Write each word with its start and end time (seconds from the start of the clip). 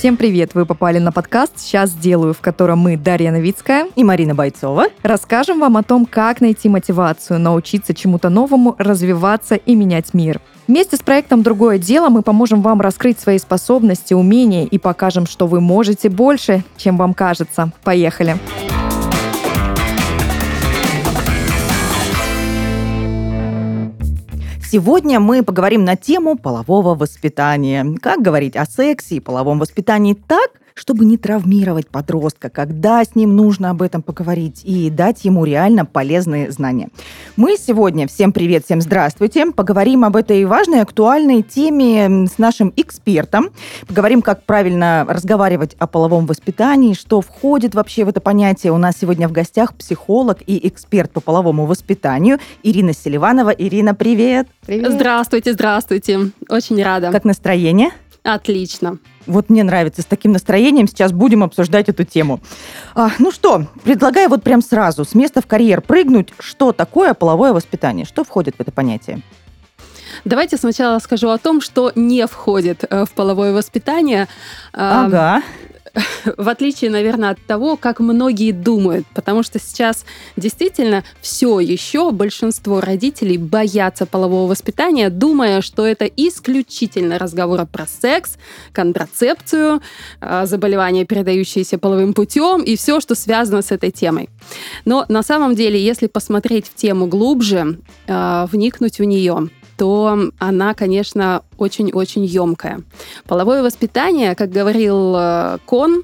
Всем 0.00 0.16
привет! 0.16 0.54
Вы 0.54 0.64
попали 0.64 0.98
на 0.98 1.12
подкаст 1.12 1.58
«Сейчас 1.58 1.90
сделаю», 1.90 2.32
в 2.32 2.40
котором 2.40 2.78
мы, 2.78 2.96
Дарья 2.96 3.32
Новицкая 3.32 3.86
и 3.96 4.02
Марина 4.02 4.34
Бойцова, 4.34 4.86
расскажем 5.02 5.60
вам 5.60 5.76
о 5.76 5.82
том, 5.82 6.06
как 6.06 6.40
найти 6.40 6.70
мотивацию, 6.70 7.38
научиться 7.38 7.92
чему-то 7.92 8.30
новому, 8.30 8.74
развиваться 8.78 9.56
и 9.56 9.74
менять 9.74 10.14
мир. 10.14 10.40
Вместе 10.66 10.96
с 10.96 11.00
проектом 11.00 11.42
«Другое 11.42 11.76
дело» 11.76 12.08
мы 12.08 12.22
поможем 12.22 12.62
вам 12.62 12.80
раскрыть 12.80 13.20
свои 13.20 13.38
способности, 13.38 14.14
умения 14.14 14.64
и 14.64 14.78
покажем, 14.78 15.26
что 15.26 15.46
вы 15.46 15.60
можете 15.60 16.08
больше, 16.08 16.64
чем 16.78 16.96
вам 16.96 17.12
кажется. 17.12 17.70
Поехали! 17.84 18.38
Поехали! 18.56 18.79
Сегодня 24.70 25.18
мы 25.18 25.42
поговорим 25.42 25.84
на 25.84 25.96
тему 25.96 26.38
полового 26.38 26.94
воспитания. 26.94 27.84
Как 28.00 28.22
говорить 28.22 28.54
о 28.54 28.66
сексе 28.66 29.16
и 29.16 29.20
половом 29.20 29.58
воспитании 29.58 30.14
так, 30.14 30.59
чтобы 30.74 31.04
не 31.04 31.16
травмировать 31.16 31.88
подростка, 31.88 32.50
когда 32.50 33.04
с 33.04 33.14
ним 33.14 33.36
нужно 33.36 33.70
об 33.70 33.82
этом 33.82 34.02
поговорить 34.02 34.62
и 34.64 34.90
дать 34.90 35.24
ему 35.24 35.44
реально 35.44 35.84
полезные 35.84 36.50
знания. 36.50 36.88
Мы 37.36 37.56
сегодня, 37.56 38.06
всем 38.06 38.32
привет, 38.32 38.64
всем 38.64 38.80
здравствуйте, 38.80 39.46
поговорим 39.52 40.04
об 40.04 40.16
этой 40.16 40.44
важной, 40.44 40.82
актуальной 40.82 41.42
теме 41.42 42.26
с 42.26 42.38
нашим 42.38 42.72
экспертом. 42.76 43.50
Поговорим, 43.86 44.22
как 44.22 44.44
правильно 44.44 45.06
разговаривать 45.08 45.74
о 45.78 45.86
половом 45.86 46.26
воспитании, 46.26 46.94
что 46.94 47.20
входит 47.20 47.74
вообще 47.74 48.04
в 48.04 48.08
это 48.08 48.20
понятие. 48.20 48.72
У 48.72 48.78
нас 48.78 48.96
сегодня 49.00 49.28
в 49.28 49.32
гостях 49.32 49.74
психолог 49.74 50.38
и 50.46 50.66
эксперт 50.68 51.10
по 51.10 51.20
половому 51.20 51.66
воспитанию 51.66 52.38
Ирина 52.62 52.92
Селиванова. 52.92 53.50
Ирина, 53.50 53.94
привет! 53.94 54.48
Привет! 54.66 54.92
Здравствуйте, 54.92 55.52
здравствуйте. 55.52 56.30
Очень 56.48 56.82
рада. 56.82 57.10
Как 57.10 57.24
настроение? 57.24 57.90
Отлично. 58.22 58.98
Вот 59.26 59.48
мне 59.48 59.62
нравится. 59.62 60.02
С 60.02 60.04
таким 60.04 60.32
настроением 60.32 60.86
сейчас 60.88 61.12
будем 61.12 61.42
обсуждать 61.42 61.88
эту 61.88 62.04
тему. 62.04 62.40
А, 62.94 63.10
ну 63.18 63.30
что, 63.32 63.66
предлагаю 63.84 64.28
вот 64.28 64.42
прям 64.42 64.62
сразу 64.62 65.04
с 65.04 65.14
места 65.14 65.40
в 65.40 65.46
карьер 65.46 65.80
прыгнуть. 65.80 66.34
Что 66.38 66.72
такое 66.72 67.14
половое 67.14 67.52
воспитание? 67.52 68.04
Что 68.04 68.24
входит 68.24 68.56
в 68.56 68.60
это 68.60 68.72
понятие? 68.72 69.22
Давайте 70.24 70.56
сначала 70.56 70.98
скажу 70.98 71.28
о 71.28 71.38
том, 71.38 71.60
что 71.60 71.92
не 71.94 72.26
входит 72.26 72.84
э, 72.88 73.04
в 73.04 73.12
половое 73.12 73.52
воспитание. 73.52 74.28
Ага 74.72 75.42
в 76.36 76.48
отличие, 76.48 76.90
наверное, 76.90 77.30
от 77.30 77.44
того, 77.46 77.76
как 77.76 78.00
многие 78.00 78.52
думают, 78.52 79.06
потому 79.14 79.42
что 79.42 79.58
сейчас 79.58 80.04
действительно 80.36 81.04
все 81.20 81.60
еще 81.60 82.10
большинство 82.10 82.80
родителей 82.80 83.38
боятся 83.38 84.06
полового 84.06 84.48
воспитания, 84.48 85.10
думая, 85.10 85.60
что 85.62 85.86
это 85.86 86.04
исключительно 86.04 87.18
разговоры 87.18 87.66
про 87.66 87.86
секс, 87.86 88.36
контрацепцию, 88.72 89.80
а, 90.20 90.46
заболевания, 90.46 91.04
передающиеся 91.04 91.78
половым 91.78 92.14
путем 92.14 92.62
и 92.62 92.76
все, 92.76 93.00
что 93.00 93.14
связано 93.14 93.62
с 93.62 93.72
этой 93.72 93.90
темой. 93.90 94.28
Но 94.84 95.04
на 95.08 95.22
самом 95.22 95.54
деле, 95.54 95.82
если 95.82 96.06
посмотреть 96.06 96.66
в 96.66 96.74
тему 96.74 97.06
глубже, 97.06 97.78
а, 98.06 98.46
вникнуть 98.46 98.98
в 98.98 99.04
нее, 99.04 99.50
то 99.80 100.30
она, 100.38 100.74
конечно, 100.74 101.42
очень-очень 101.56 102.26
емкая. 102.26 102.82
Половое 103.26 103.62
воспитание, 103.62 104.34
как 104.34 104.50
говорил 104.50 105.14
э, 105.16 105.56
Кон, 105.64 106.02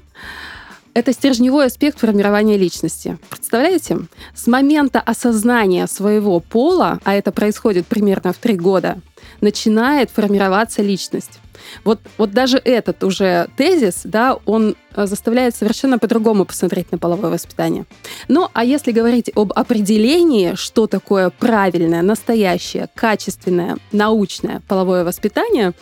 это 0.95 1.13
стержневой 1.13 1.67
аспект 1.67 1.99
формирования 1.99 2.57
личности. 2.57 3.19
Представляете? 3.29 3.99
С 4.33 4.47
момента 4.47 4.99
осознания 4.99 5.85
своего 5.85 6.39
пола, 6.39 6.99
а 7.03 7.13
это 7.13 7.31
происходит 7.31 7.85
примерно 7.85 8.33
в 8.33 8.37
три 8.37 8.55
года, 8.55 8.99
начинает 9.41 10.09
формироваться 10.09 10.81
личность. 10.81 11.37
Вот, 11.83 11.99
вот 12.17 12.31
даже 12.31 12.57
этот 12.57 13.03
уже 13.03 13.47
тезис, 13.57 14.01
да, 14.03 14.37
он 14.45 14.75
э, 14.95 15.05
заставляет 15.05 15.55
совершенно 15.55 15.99
по-другому 15.99 16.45
посмотреть 16.45 16.91
на 16.91 16.97
половое 16.97 17.31
воспитание. 17.31 17.85
Ну, 18.27 18.49
а 18.53 18.63
если 18.63 18.91
говорить 18.91 19.31
об 19.35 19.53
определении, 19.55 20.55
что 20.55 20.87
такое 20.87 21.29
правильное, 21.29 22.01
настоящее, 22.01 22.89
качественное, 22.95 23.77
научное 23.91 24.61
половое 24.67 25.03
воспитание, 25.03 25.73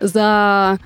за 0.00 0.78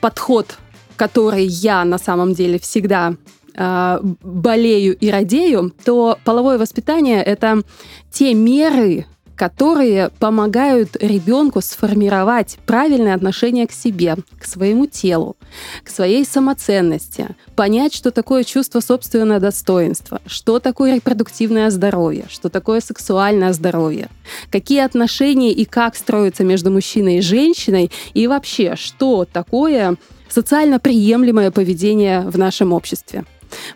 подход, 0.00 0.58
который 0.96 1.44
я 1.44 1.84
на 1.84 1.98
самом 1.98 2.34
деле 2.34 2.58
всегда 2.58 3.14
э, 3.54 3.98
болею 4.22 4.96
и 4.96 5.10
радею, 5.10 5.72
то 5.84 6.18
половое 6.24 6.58
воспитание 6.58 7.22
это 7.22 7.62
те 8.10 8.34
меры, 8.34 9.06
которые 9.42 10.10
помогают 10.20 10.96
ребенку 11.00 11.62
сформировать 11.62 12.58
правильное 12.64 13.16
отношение 13.16 13.66
к 13.66 13.72
себе, 13.72 14.14
к 14.38 14.46
своему 14.46 14.86
телу, 14.86 15.36
к 15.82 15.90
своей 15.90 16.24
самоценности, 16.24 17.26
понять, 17.56 17.92
что 17.92 18.12
такое 18.12 18.44
чувство 18.44 18.78
собственного 18.78 19.40
достоинства, 19.40 20.20
что 20.26 20.60
такое 20.60 20.94
репродуктивное 20.94 21.70
здоровье, 21.70 22.26
что 22.28 22.50
такое 22.50 22.80
сексуальное 22.80 23.52
здоровье, 23.52 24.10
какие 24.52 24.78
отношения 24.78 25.50
и 25.50 25.64
как 25.64 25.96
строятся 25.96 26.44
между 26.44 26.70
мужчиной 26.70 27.18
и 27.18 27.20
женщиной, 27.20 27.90
и 28.14 28.28
вообще, 28.28 28.76
что 28.76 29.24
такое 29.24 29.96
социально 30.28 30.78
приемлемое 30.78 31.50
поведение 31.50 32.20
в 32.20 32.38
нашем 32.38 32.72
обществе. 32.72 33.24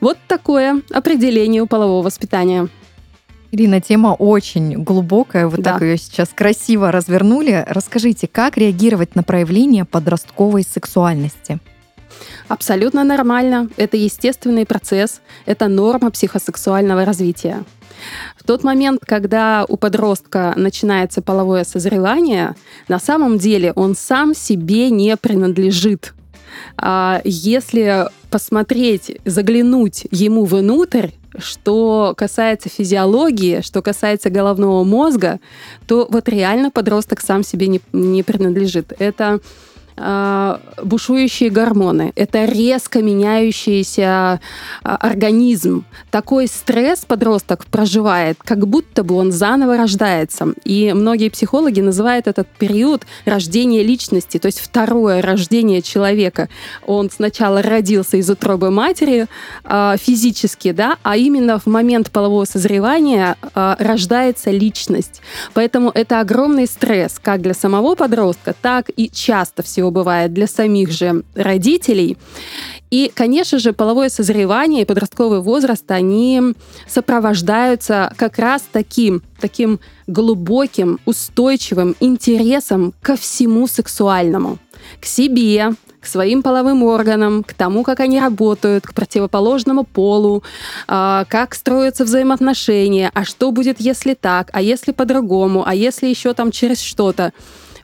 Вот 0.01 0.17
такое 0.29 0.83
определение 0.93 1.61
у 1.61 1.67
полового 1.67 2.05
воспитания. 2.05 2.69
Ирина, 3.53 3.81
тема 3.81 4.09
очень 4.09 4.83
глубокая. 4.83 5.47
Вы 5.47 5.59
да. 5.59 5.75
так 5.75 5.83
ее 5.83 5.97
сейчас 5.97 6.31
красиво 6.35 6.91
развернули. 6.91 7.65
Расскажите, 7.69 8.27
как 8.27 8.57
реагировать 8.57 9.15
на 9.15 9.23
проявление 9.23 9.85
подростковой 9.85 10.63
сексуальности? 10.63 11.59
Абсолютно 12.49 13.05
нормально. 13.05 13.69
Это 13.77 13.97
естественный 13.97 14.67
процесс. 14.67 15.21
Это 15.47 15.69
норма 15.69 16.11
психосексуального 16.11 17.05
развития. 17.05 17.65
В 18.37 18.45
тот 18.45 18.63
момент, 18.63 19.01
когда 19.05 19.65
у 19.69 19.77
подростка 19.77 20.53
начинается 20.57 21.23
половое 21.23 21.65
созревание, 21.65 22.55
на 22.89 22.99
самом 22.99 23.39
деле 23.39 23.73
он 23.73 23.95
сам 23.95 24.35
себе 24.35 24.91
не 24.91 25.17
принадлежит. 25.17 26.15
А 26.77 27.21
если 27.25 28.09
посмотреть, 28.31 29.19
заглянуть 29.25 30.07
ему 30.11 30.45
внутрь, 30.45 31.09
что 31.39 32.15
касается 32.17 32.69
физиологии, 32.69 33.61
что 33.61 33.83
касается 33.83 34.31
головного 34.31 34.85
мозга, 34.85 35.41
то 35.87 36.07
вот 36.11 36.29
реально 36.29 36.71
подросток 36.71 37.21
сам 37.21 37.43
себе 37.43 37.69
не, 37.69 37.81
не 37.93 38.23
принадлежит. 38.23 38.93
Это 38.99 39.41
бушующие 39.97 41.51
гормоны, 41.51 42.13
это 42.17 42.45
резко 42.45 43.03
меняющийся 43.03 44.41
а, 44.83 44.97
организм. 44.97 45.85
Такой 46.11 46.49
стресс 46.49 47.05
подросток 47.05 47.67
проживает, 47.67 48.39
как 48.45 48.67
будто 48.67 49.05
бы 49.05 49.15
он 49.15 49.33
заново 49.33 49.77
рождается. 49.77 50.49
И 50.65 50.93
многие 50.95 51.31
психологи 51.31 51.81
называют 51.81 52.27
этот 52.27 52.49
период 52.49 53.07
рождения 53.25 53.83
личности, 53.83 54.39
то 54.39 54.47
есть 54.47 54.61
второе 54.61 55.23
рождение 55.23 55.81
человека. 55.83 56.49
Он 56.87 57.11
сначала 57.11 57.63
родился 57.63 58.19
из 58.19 58.29
утробы 58.29 58.71
матери 58.71 59.27
а, 59.65 59.97
физически, 59.97 60.73
да, 60.73 60.99
а 61.03 61.17
именно 61.17 61.59
в 61.59 61.67
момент 61.67 62.11
полового 62.11 62.45
созревания 62.45 63.37
рождается 63.55 64.51
личность. 64.51 65.23
Поэтому 65.55 65.91
это 65.95 66.21
огромный 66.21 66.67
стресс 66.67 67.19
как 67.23 67.41
для 67.41 67.55
самого 67.55 67.95
подростка, 67.95 68.55
так 68.61 68.91
и 68.95 69.11
часто 69.11 69.63
всего 69.63 69.86
всего 69.87 69.91
бывает 69.91 70.33
для 70.33 70.47
самих 70.47 70.91
же 70.91 71.23
родителей. 71.35 72.17
И, 72.91 73.11
конечно 73.15 73.59
же, 73.59 73.73
половое 73.73 74.09
созревание 74.09 74.83
и 74.83 74.85
подростковый 74.85 75.41
возраст, 75.41 75.91
они 75.91 76.55
сопровождаются 76.89 78.13
как 78.17 78.39
раз 78.39 78.63
таким, 78.73 79.23
таким 79.41 79.79
глубоким, 80.07 80.99
устойчивым 81.07 81.95
интересом 82.01 82.93
ко 83.03 83.17
всему 83.17 83.67
сексуальному. 83.67 84.59
К 85.01 85.07
себе, 85.07 85.73
к 86.01 86.07
своим 86.07 86.43
половым 86.43 86.83
органам, 86.85 87.43
к 87.43 87.55
тому, 87.55 87.83
как 87.83 88.01
они 88.01 88.21
работают, 88.21 88.87
к 88.87 88.95
противоположному 88.95 89.85
полу, 89.85 90.43
а, 90.87 91.25
как 91.29 91.55
строятся 91.55 92.05
взаимоотношения, 92.05 93.11
а 93.15 93.25
что 93.25 93.51
будет, 93.51 93.81
если 93.81 94.15
так, 94.15 94.51
а 94.53 94.63
если 94.63 94.93
по-другому, 94.93 95.63
а 95.67 95.75
если 95.75 96.07
еще 96.07 96.33
там 96.35 96.51
через 96.51 96.81
что-то. 96.81 97.33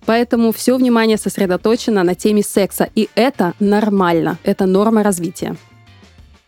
Поэтому 0.07 0.53
все 0.53 0.77
внимание 0.77 1.17
сосредоточено 1.17 2.03
на 2.03 2.15
теме 2.15 2.43
секса. 2.43 2.89
И 2.95 3.09
это 3.15 3.55
нормально, 3.61 4.39
это 4.45 4.67
норма 4.67 5.03
развития. 5.03 5.57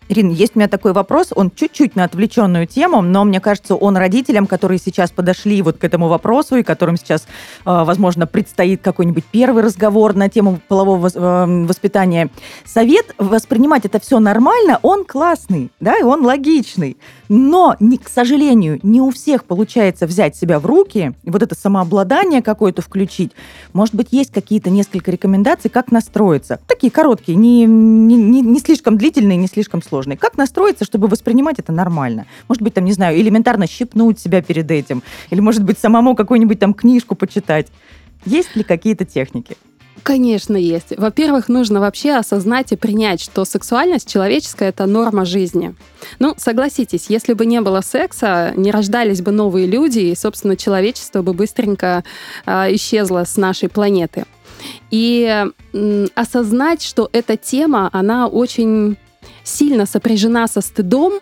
Ирина, 0.09 0.33
есть 0.33 0.55
у 0.55 0.59
меня 0.59 0.69
такой 0.69 0.93
вопрос, 0.93 1.29
он 1.35 1.51
чуть-чуть 1.51 1.97
на 1.97 2.05
отвлеченную 2.05 2.67
тему, 2.67 3.01
но 3.01 3.25
мне 3.25 3.41
кажется, 3.41 3.75
он 3.75 3.97
родителям, 3.97 4.47
которые 4.47 4.79
сейчас 4.79 5.11
подошли 5.11 5.63
вот 5.63 5.79
к 5.79 5.85
этому 5.85 6.09
вопросу 6.09 6.57
и 6.57 6.63
которым 6.63 6.97
сейчас, 6.97 7.27
а, 7.65 7.85
возможно, 7.85 8.27
предстоит 8.27 8.83
какой-нибудь 8.83 9.25
первый 9.25 9.63
разговор 9.63 10.15
на 10.15 10.29
тему 10.29 10.61
полового 10.69 11.09
э, 11.09 11.65
воспитания, 11.67 12.29
совет 12.67 13.15
воспринимать 13.17 13.87
это 13.87 13.99
все 13.99 14.19
нормально, 14.19 14.79
он 14.83 15.05
классный, 15.05 15.71
да, 15.81 15.97
и 15.97 16.03
он 16.03 16.25
логичный. 16.25 16.99
Но, 17.29 17.77
не, 17.81 17.99
к 17.99 18.09
сожалению, 18.09 18.79
не 18.83 19.01
у 19.01 19.11
всех 19.11 19.45
получается 19.45 20.07
взять 20.07 20.37
себя 20.37 20.59
в 20.59 20.67
руки, 20.67 21.15
вот 21.25 21.43
это 21.43 21.55
самообладание 21.55 22.43
какое-то 22.43 22.83
включить. 22.83 23.33
Может 23.73 23.95
быть, 23.95 24.09
есть 24.11 24.33
какие-то 24.33 24.71
несколько 24.71 25.11
рекомендаций, 25.11 25.71
как 25.71 25.91
настроиться. 25.91 26.61
Такие 26.67 26.91
короткие, 26.91 27.37
не, 27.37 27.65
не, 27.65 28.17
не, 28.17 28.41
не 28.41 28.59
слишком 28.61 28.99
длительные, 28.99 29.39
не 29.39 29.47
слишком 29.47 29.83
сложные. 29.83 30.19
Как 30.19 30.37
настроиться, 30.37 30.85
чтобы 30.85 31.09
воспринимать 31.09 31.59
это 31.59 31.73
нормально? 31.73 32.27
Может 32.49 32.63
быть, 32.63 32.75
там, 32.75 32.85
не 32.85 32.93
знаю, 32.93 33.19
элементарно 33.19 33.67
щипнуть 33.67 34.19
себя 34.19 34.43
перед 34.43 34.71
этим. 34.71 35.03
Или, 35.31 35.41
может 35.41 35.65
быть, 35.65 35.79
самому 35.79 36.15
какую-нибудь 36.15 36.59
там 36.59 36.75
книжку 36.75 37.15
почитать. 37.15 37.69
Есть 38.27 38.57
ли 38.57 38.63
какие-то 38.63 39.05
техники? 39.05 39.57
Конечно, 40.05 40.55
есть. 40.55 40.97
Во-первых, 40.99 41.49
нужно 41.49 41.81
вообще 41.81 42.13
осознать 42.13 42.73
и 42.73 42.77
принять, 42.77 43.23
что 43.23 43.47
сексуальность 43.47 44.07
человеческая— 44.07 44.69
это 44.69 44.85
норма 44.85 45.25
жизни. 45.25 45.75
Ну, 46.19 46.35
согласитесь, 46.37 47.07
если 47.09 47.33
бы 47.33 47.47
не 47.47 47.63
было 47.63 47.81
секса, 47.81 48.53
не 48.55 48.71
рождались 48.71 49.23
бы 49.23 49.33
новые 49.33 49.67
люди, 49.67 50.01
и, 50.01 50.15
собственно, 50.15 50.59
человечество 50.59 51.23
бы 51.23 51.33
быстренько 51.33 52.05
э, 52.45 52.75
исчезло 52.75 53.25
с 53.25 53.39
нашей 53.39 53.71
планеты. 53.71 54.27
И 54.91 55.47
э, 55.73 56.07
осознать, 56.15 56.83
что 56.83 57.09
эта 57.13 57.39
тема, 57.39 57.89
она 57.91 58.27
очень 58.27 58.99
сильно 59.43 59.87
сопряжена 59.87 60.49
со 60.49 60.61
стыдом, 60.61 61.15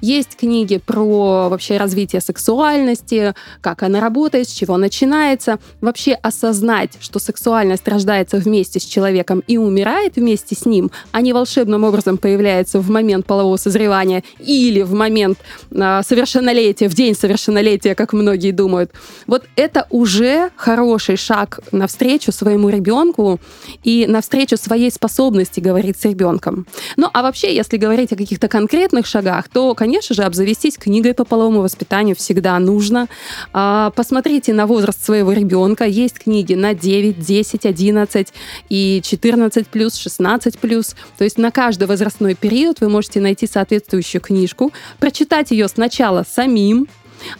Есть 0.00 0.36
книги 0.36 0.78
про 0.78 1.48
вообще 1.48 1.76
развитие 1.76 2.20
сексуальности, 2.20 3.34
как 3.60 3.82
она 3.82 4.00
работает, 4.00 4.48
с 4.48 4.52
чего 4.52 4.76
начинается. 4.76 5.58
Вообще 5.80 6.12
осознать, 6.12 6.92
что 7.00 7.18
сексуальность 7.18 7.86
рождается 7.88 8.36
вместе 8.36 8.80
с 8.80 8.84
человеком 8.84 9.42
и 9.46 9.56
умирает 9.56 10.16
вместе 10.16 10.54
с 10.54 10.66
ним, 10.66 10.90
а 11.12 11.20
не 11.20 11.32
волшебным 11.32 11.84
образом 11.84 12.18
появляется 12.18 12.78
в 12.80 12.90
момент 12.90 13.26
полового 13.26 13.56
созревания 13.56 14.22
или 14.38 14.82
в 14.82 14.92
момент 14.92 15.38
э, 15.70 16.00
совершеннолетия, 16.06 16.88
в 16.88 16.94
день 16.94 17.14
совершеннолетия, 17.14 17.94
как 17.94 18.12
многие 18.12 18.52
думают. 18.52 18.92
Вот 19.26 19.44
это 19.56 19.86
уже 19.90 20.50
хороший 20.98 21.16
шаг 21.16 21.60
навстречу 21.72 22.32
своему 22.32 22.70
ребенку 22.70 23.38
и 23.84 24.06
навстречу 24.08 24.56
своей 24.56 24.90
способности 24.90 25.60
говорить 25.60 25.96
с 25.96 26.04
ребенком. 26.04 26.66
Ну 26.96 27.08
а 27.12 27.22
вообще, 27.22 27.54
если 27.54 27.76
говорить 27.76 28.12
о 28.12 28.16
каких-то 28.16 28.48
конкретных 28.48 29.06
шагах, 29.06 29.48
то, 29.48 29.74
конечно 29.74 30.16
же, 30.16 30.24
обзавестись 30.24 30.76
книгой 30.76 31.14
по 31.14 31.24
половому 31.24 31.60
воспитанию 31.60 32.16
всегда 32.16 32.58
нужно. 32.58 33.06
А, 33.52 33.90
посмотрите 33.90 34.52
на 34.52 34.66
возраст 34.66 35.04
своего 35.04 35.32
ребенка. 35.32 35.84
Есть 35.84 36.18
книги 36.18 36.54
на 36.54 36.74
9, 36.74 37.20
10, 37.20 37.66
11 37.66 38.32
и 38.68 39.00
14 39.04 39.68
плюс, 39.68 39.94
16 39.94 40.58
плюс. 40.58 40.96
То 41.16 41.24
есть 41.24 41.38
на 41.38 41.52
каждый 41.52 41.86
возрастной 41.86 42.34
период 42.34 42.80
вы 42.80 42.88
можете 42.88 43.20
найти 43.20 43.46
соответствующую 43.46 44.20
книжку, 44.20 44.72
прочитать 44.98 45.52
ее 45.52 45.68
сначала 45.68 46.24
самим, 46.28 46.88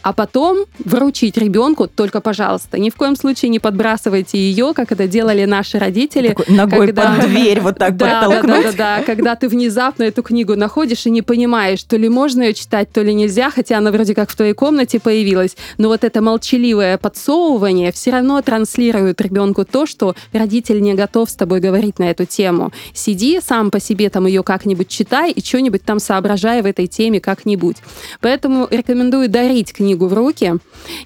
а 0.03 0.13
потом 0.13 0.65
вручить 0.85 1.37
ребенку, 1.37 1.87
только, 1.87 2.21
пожалуйста, 2.21 2.79
ни 2.79 2.91
в 2.91 2.97
коем 2.97 3.17
случае 3.17 3.51
не 3.51 3.59
подбрасывайте 3.59 4.39
ее, 4.39 4.73
как 4.75 4.93
это 4.93 5.07
делали 5.07 5.45
наши 5.45 5.79
родители. 5.79 6.29
Такой 6.29 6.55
ногой 6.55 6.87
когда... 6.87 7.17
под 7.17 7.27
дверь 7.27 7.61
вот 7.61 7.79
так 7.79 7.97
да, 7.97 8.29
да, 8.29 8.43
да, 8.43 8.63
да, 8.63 8.73
да, 8.73 9.03
когда 9.05 9.35
ты 9.35 9.49
внезапно 9.49 10.05
эту 10.05 10.23
книгу 10.23 10.57
находишь 10.57 11.07
и 11.07 11.11
не 11.11 11.23
понимаешь, 11.23 11.83
то 11.83 11.97
ли 11.97 12.09
можно 12.09 12.43
ее 12.43 12.55
читать, 12.55 12.93
то 12.93 13.03
ли 13.03 13.15
нельзя, 13.15 13.51
хотя 13.51 13.79
она 13.79 13.91
вроде 13.91 14.15
как 14.15 14.31
в 14.31 14.37
твоей 14.37 14.55
комнате 14.55 15.01
появилась, 15.01 15.57
но 15.79 15.89
вот 15.89 16.05
это 16.05 16.21
молчаливое 16.21 16.99
подсовывание 16.99 17.93
все 17.93 18.11
равно 18.11 18.41
транслирует 18.43 19.21
ребенку 19.21 19.65
то, 19.65 19.87
что 19.87 20.15
родитель 20.33 20.81
не 20.81 20.95
готов 20.95 21.31
с 21.31 21.35
тобой 21.35 21.61
говорить 21.61 21.99
на 21.99 22.11
эту 22.11 22.25
тему. 22.25 22.73
Сиди 22.95 23.41
сам 23.41 23.71
по 23.71 23.81
себе 23.81 24.11
там 24.11 24.27
ее 24.27 24.43
как-нибудь 24.43 24.89
читай 24.89 25.31
и 25.31 25.45
что-нибудь 25.45 25.83
там 25.83 25.99
соображай 25.99 26.63
в 26.63 26.67
этой 26.67 26.87
теме 26.87 27.21
как-нибудь. 27.21 27.77
Поэтому 28.21 28.67
рекомендую 28.71 29.29
дарить 29.29 29.68
книгу 29.73 30.07
в 30.07 30.15
руки. 30.15 30.55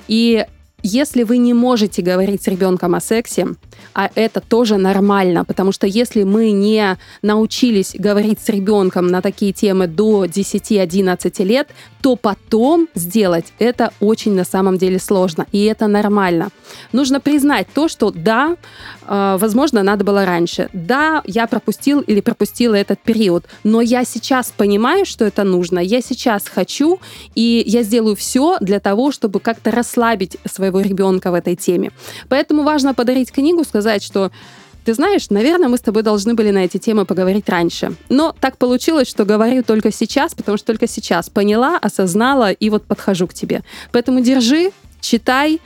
И 0.09 0.47
если 0.83 1.23
вы 1.23 1.39
не 1.39 1.55
можете 1.55 2.03
говорить 2.03 2.43
с 2.43 2.49
ребенком 2.49 2.95
о 2.95 3.01
сексе, 3.01 3.49
а 3.95 4.11
это 4.15 4.41
тоже 4.41 4.77
нормально, 4.77 5.45
потому 5.45 5.73
что 5.73 5.87
если 5.87 6.23
мы 6.23 6.51
не 6.51 6.99
научились 7.23 7.95
говорить 7.99 8.41
с 8.41 8.49
ребенком 8.49 9.07
на 9.07 9.23
такие 9.23 9.53
темы 9.53 9.87
до 9.87 10.25
10-11 10.25 11.45
лет, 11.45 11.69
то 12.03 12.17
потом 12.17 12.89
сделать 12.95 13.53
это 13.59 13.93
очень 14.01 14.35
на 14.35 14.45
самом 14.45 14.77
деле 14.77 14.99
сложно, 14.99 15.47
и 15.53 15.65
это 15.65 15.87
нормально. 15.87 16.51
Нужно 16.93 17.21
признать 17.21 17.69
то, 17.73 17.89
что 17.89 18.11
да, 18.11 18.57
э, 19.07 19.37
возможно, 19.39 19.83
надо 19.83 20.05
было 20.05 20.27
раньше, 20.27 20.69
да, 20.73 21.23
я 21.27 21.47
пропустил 21.47 22.01
или 22.01 22.21
пропустила 22.21 22.75
этот 22.75 22.99
период, 22.99 23.45
но 23.63 23.81
я 23.81 24.05
сейчас 24.05 24.53
понимаю, 24.57 25.05
что 25.05 25.25
это 25.25 25.45
нужно, 25.45 25.79
я 25.79 26.03
сейчас 26.03 26.49
хочу, 26.49 26.99
и 27.37 27.63
я 27.67 27.83
сделаю 27.85 28.17
все 28.17 28.57
для 28.61 28.81
того, 28.81 29.13
чтобы 29.13 29.39
как-то 29.39 29.71
расслабить 29.71 30.37
своего 30.45 30.81
ребенка 30.81 31.31
в 31.31 31.35
этой 31.35 31.55
теме. 31.55 31.93
Поэтому 32.29 32.65
важно 32.65 32.95
подарить 32.95 33.31
книгу, 33.31 33.65
сказать, 33.73 34.03
что 34.03 34.31
ты 34.85 34.93
знаешь, 34.93 35.31
наверное, 35.31 35.69
мы 35.69 35.79
с 35.79 35.81
тобой 35.81 36.03
должны 36.03 36.35
были 36.35 36.51
на 36.51 36.65
эти 36.65 36.77
темы 36.77 37.07
поговорить 37.07 37.49
раньше. 37.49 37.95
Но 38.11 38.35
так 38.39 38.59
получилось, 38.59 39.09
что 39.09 39.25
говорю 39.25 39.63
только 39.63 39.91
сейчас, 39.91 40.35
потому 40.35 40.59
что 40.59 40.67
только 40.67 40.87
сейчас 40.87 41.31
поняла, 41.31 41.79
осознала 41.79 42.53
и 42.53 42.69
вот 42.69 42.85
подхожу 42.85 43.27
к 43.27 43.33
тебе. 43.33 43.63
Поэтому 43.93 44.21
держи, 44.21 44.73
читай, 45.01 45.61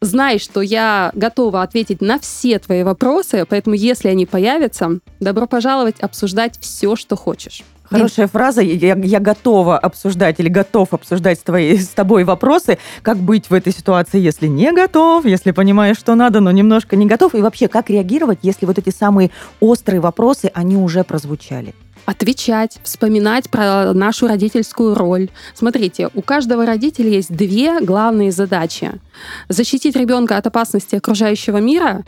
знай, 0.00 0.38
что 0.38 0.60
я 0.60 1.10
готова 1.14 1.62
ответить 1.62 2.00
на 2.00 2.18
все 2.18 2.58
твои 2.58 2.82
вопросы, 2.82 3.44
поэтому 3.48 3.74
если 3.74 4.08
они 4.08 4.26
появятся, 4.26 5.00
добро 5.20 5.46
пожаловать 5.46 6.00
обсуждать 6.00 6.58
все, 6.60 6.96
что 6.96 7.16
хочешь. 7.16 7.64
Хорошая 7.90 8.26
фраза. 8.26 8.60
Я, 8.60 8.94
я 8.96 9.20
готова 9.20 9.78
обсуждать 9.78 10.38
или 10.40 10.48
готов 10.48 10.92
обсуждать 10.92 11.38
с, 11.38 11.42
твоей, 11.42 11.78
с 11.78 11.88
тобой 11.88 12.24
вопросы, 12.24 12.78
как 13.02 13.16
быть 13.16 13.48
в 13.48 13.54
этой 13.54 13.72
ситуации, 13.72 14.20
если 14.20 14.46
не 14.46 14.72
готов, 14.72 15.24
если 15.24 15.52
понимаешь, 15.52 15.96
что 15.96 16.14
надо, 16.14 16.40
но 16.40 16.50
немножко 16.50 16.96
не 16.96 17.06
готов. 17.06 17.34
И 17.34 17.40
вообще, 17.40 17.66
как 17.68 17.88
реагировать, 17.88 18.40
если 18.42 18.66
вот 18.66 18.78
эти 18.78 18.90
самые 18.90 19.30
острые 19.60 20.00
вопросы, 20.00 20.50
они 20.52 20.76
уже 20.76 21.02
прозвучали? 21.02 21.74
Отвечать, 22.06 22.78
вспоминать 22.82 23.50
про 23.50 23.92
нашу 23.92 24.26
родительскую 24.28 24.94
роль. 24.94 25.28
Смотрите, 25.54 26.10
у 26.14 26.22
каждого 26.22 26.66
родителя 26.66 27.10
есть 27.10 27.30
две 27.34 27.80
главные 27.80 28.32
задачи. 28.32 28.92
Защитить 29.48 29.96
ребенка 29.96 30.36
от 30.36 30.46
опасности 30.46 30.96
окружающего 30.96 31.58
мира 31.58 32.04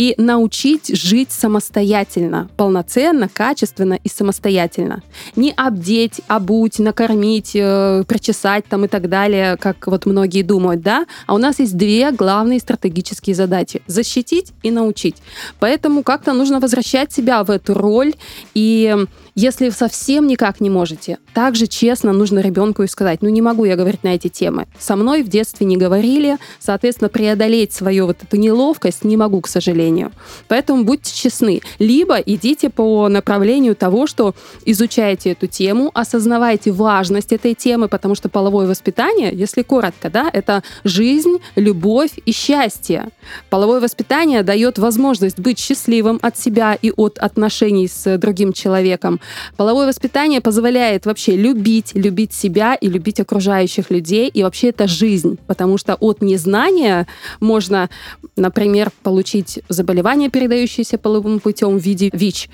и 0.00 0.14
научить 0.16 0.96
жить 0.96 1.30
самостоятельно, 1.30 2.48
полноценно, 2.56 3.28
качественно 3.28 3.98
и 4.02 4.08
самостоятельно. 4.08 5.02
Не 5.36 5.52
обдеть, 5.52 6.22
обуть, 6.26 6.78
накормить, 6.78 7.52
э, 7.54 8.04
причесать 8.08 8.64
там 8.64 8.86
и 8.86 8.88
так 8.88 9.10
далее, 9.10 9.58
как 9.58 9.86
вот 9.88 10.06
многие 10.06 10.42
думают, 10.42 10.80
да? 10.80 11.04
А 11.26 11.34
у 11.34 11.38
нас 11.38 11.58
есть 11.58 11.76
две 11.76 12.12
главные 12.12 12.60
стратегические 12.60 13.36
задачи— 13.36 13.82
защитить 13.86 14.54
и 14.62 14.70
научить. 14.70 15.16
Поэтому 15.58 16.02
как-то 16.02 16.32
нужно 16.32 16.60
возвращать 16.60 17.12
себя 17.12 17.44
в 17.44 17.50
эту 17.50 17.74
роль 17.74 18.14
и 18.54 18.96
если 19.40 19.70
совсем 19.70 20.26
никак 20.26 20.60
не 20.60 20.68
можете, 20.68 21.16
также 21.32 21.66
честно 21.66 22.12
нужно 22.12 22.40
ребенку 22.40 22.82
и 22.82 22.86
сказать, 22.86 23.22
ну 23.22 23.30
не 23.30 23.40
могу 23.40 23.64
я 23.64 23.74
говорить 23.74 24.04
на 24.04 24.14
эти 24.14 24.28
темы. 24.28 24.66
Со 24.78 24.96
мной 24.96 25.22
в 25.22 25.28
детстве 25.28 25.66
не 25.66 25.78
говорили, 25.78 26.36
соответственно, 26.58 27.08
преодолеть 27.08 27.72
свою 27.72 28.04
вот 28.06 28.22
эту 28.22 28.36
неловкость 28.36 29.02
не 29.02 29.16
могу, 29.16 29.40
к 29.40 29.48
сожалению. 29.48 30.12
Поэтому 30.46 30.84
будьте 30.84 31.14
честны. 31.14 31.62
Либо 31.78 32.18
идите 32.18 32.68
по 32.68 33.08
направлению 33.08 33.74
того, 33.74 34.06
что 34.06 34.34
изучайте 34.66 35.30
эту 35.30 35.46
тему, 35.46 35.90
осознавайте 35.94 36.70
важность 36.70 37.32
этой 37.32 37.54
темы, 37.54 37.88
потому 37.88 38.14
что 38.14 38.28
половое 38.28 38.66
воспитание, 38.66 39.30
если 39.32 39.62
коротко, 39.62 40.10
да, 40.10 40.28
это 40.30 40.62
жизнь, 40.84 41.38
любовь 41.56 42.12
и 42.26 42.32
счастье. 42.32 43.08
Половое 43.48 43.80
воспитание 43.80 44.42
дает 44.42 44.78
возможность 44.78 45.40
быть 45.40 45.58
счастливым 45.58 46.18
от 46.20 46.36
себя 46.36 46.74
и 46.74 46.92
от 46.94 47.16
отношений 47.18 47.88
с 47.88 48.18
другим 48.18 48.52
человеком. 48.52 49.18
Половое 49.56 49.86
воспитание 49.86 50.40
позволяет 50.40 51.06
вообще 51.06 51.36
любить, 51.36 51.92
любить 51.94 52.32
себя 52.32 52.74
и 52.74 52.88
любить 52.88 53.20
окружающих 53.20 53.90
людей. 53.90 54.28
И 54.28 54.42
вообще 54.42 54.68
это 54.68 54.88
жизнь, 54.88 55.38
потому 55.46 55.78
что 55.78 55.94
от 55.94 56.22
незнания 56.22 57.06
можно, 57.40 57.90
например, 58.36 58.90
получить 59.02 59.60
заболевание, 59.68 60.30
передающееся 60.30 60.98
половым 60.98 61.40
путем 61.40 61.78
в 61.78 61.82
виде 61.82 62.10
ВИЧ, 62.12 62.48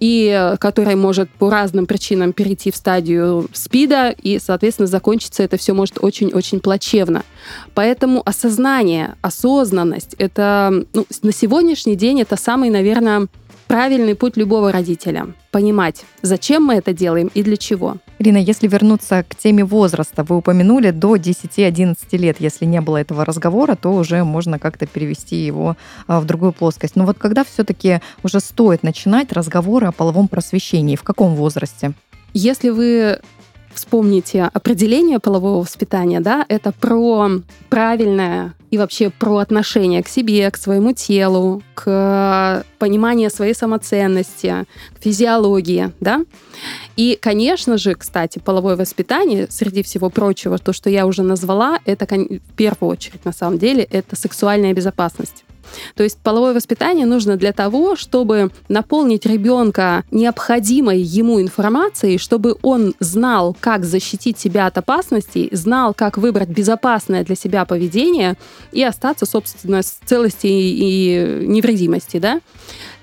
и 0.00 0.54
которое 0.60 0.96
может 0.96 1.30
по 1.30 1.50
разным 1.50 1.86
причинам 1.86 2.32
перейти 2.32 2.70
в 2.70 2.76
стадию 2.76 3.48
СПИДа, 3.52 4.10
и, 4.10 4.38
соответственно, 4.38 4.86
закончиться 4.86 5.42
это 5.42 5.56
все 5.56 5.72
может 5.72 5.98
очень-очень 6.00 6.60
плачевно. 6.60 7.22
Поэтому 7.74 8.22
осознание, 8.24 9.16
осознанность, 9.22 10.14
это 10.18 10.84
ну, 10.92 11.06
на 11.22 11.32
сегодняшний 11.32 11.96
день 11.96 12.20
это 12.20 12.36
самый, 12.36 12.70
наверное, 12.70 13.28
правильный 13.66 14.14
путь 14.14 14.36
любого 14.36 14.72
родителя. 14.72 15.26
Понимать, 15.50 16.04
зачем 16.22 16.64
мы 16.64 16.74
это 16.74 16.92
делаем 16.92 17.30
и 17.34 17.42
для 17.42 17.56
чего. 17.56 17.96
Ирина, 18.18 18.38
если 18.38 18.68
вернуться 18.68 19.24
к 19.28 19.34
теме 19.34 19.64
возраста, 19.64 20.24
вы 20.24 20.36
упомянули 20.36 20.90
до 20.90 21.16
10-11 21.16 21.96
лет. 22.16 22.36
Если 22.40 22.64
не 22.64 22.80
было 22.80 22.98
этого 22.98 23.24
разговора, 23.24 23.74
то 23.74 23.92
уже 23.92 24.24
можно 24.24 24.58
как-то 24.58 24.86
перевести 24.86 25.36
его 25.36 25.76
а, 26.06 26.20
в 26.20 26.24
другую 26.24 26.52
плоскость. 26.52 26.96
Но 26.96 27.04
вот 27.04 27.18
когда 27.18 27.44
все-таки 27.44 28.00
уже 28.22 28.40
стоит 28.40 28.82
начинать 28.82 29.32
разговоры 29.32 29.86
о 29.86 29.92
половом 29.92 30.28
просвещении? 30.28 30.96
В 30.96 31.02
каком 31.02 31.34
возрасте? 31.34 31.92
Если 32.32 32.68
вы 32.68 33.20
вспомните 33.76 34.50
определение 34.52 35.20
полового 35.20 35.60
воспитания, 35.60 36.20
да, 36.20 36.44
это 36.48 36.72
про 36.72 37.30
правильное 37.70 38.54
и 38.70 38.78
вообще 38.78 39.10
про 39.10 39.38
отношение 39.38 40.02
к 40.02 40.08
себе, 40.08 40.50
к 40.50 40.56
своему 40.56 40.92
телу, 40.92 41.62
к 41.74 42.64
пониманию 42.78 43.30
своей 43.30 43.54
самоценности, 43.54 44.66
к 44.98 45.02
физиологии, 45.02 45.92
да. 46.00 46.24
И, 46.96 47.18
конечно 47.20 47.78
же, 47.78 47.94
кстати, 47.94 48.38
половое 48.38 48.76
воспитание, 48.76 49.46
среди 49.50 49.82
всего 49.82 50.10
прочего, 50.10 50.58
то, 50.58 50.72
что 50.72 50.90
я 50.90 51.06
уже 51.06 51.22
назвала, 51.22 51.78
это 51.84 52.06
в 52.06 52.52
первую 52.56 52.90
очередь, 52.90 53.24
на 53.24 53.32
самом 53.32 53.58
деле, 53.58 53.84
это 53.84 54.16
сексуальная 54.16 54.74
безопасность. 54.74 55.45
То 55.94 56.02
есть 56.02 56.18
половое 56.18 56.54
воспитание 56.54 57.06
нужно 57.06 57.36
для 57.36 57.52
того, 57.52 57.96
чтобы 57.96 58.50
наполнить 58.68 59.26
ребенка 59.26 60.04
необходимой 60.10 61.00
ему 61.00 61.40
информацией, 61.40 62.18
чтобы 62.18 62.56
он 62.62 62.94
знал, 63.00 63.56
как 63.58 63.84
защитить 63.84 64.38
себя 64.38 64.66
от 64.66 64.78
опасностей, 64.78 65.48
знал, 65.52 65.94
как 65.94 66.18
выбрать 66.18 66.48
безопасное 66.48 67.24
для 67.24 67.36
себя 67.36 67.64
поведение 67.64 68.36
и 68.72 68.82
остаться, 68.82 69.26
собственно, 69.26 69.82
в 69.82 70.08
целости 70.08 70.46
и 70.46 71.44
невредимости, 71.46 72.18
да? 72.18 72.40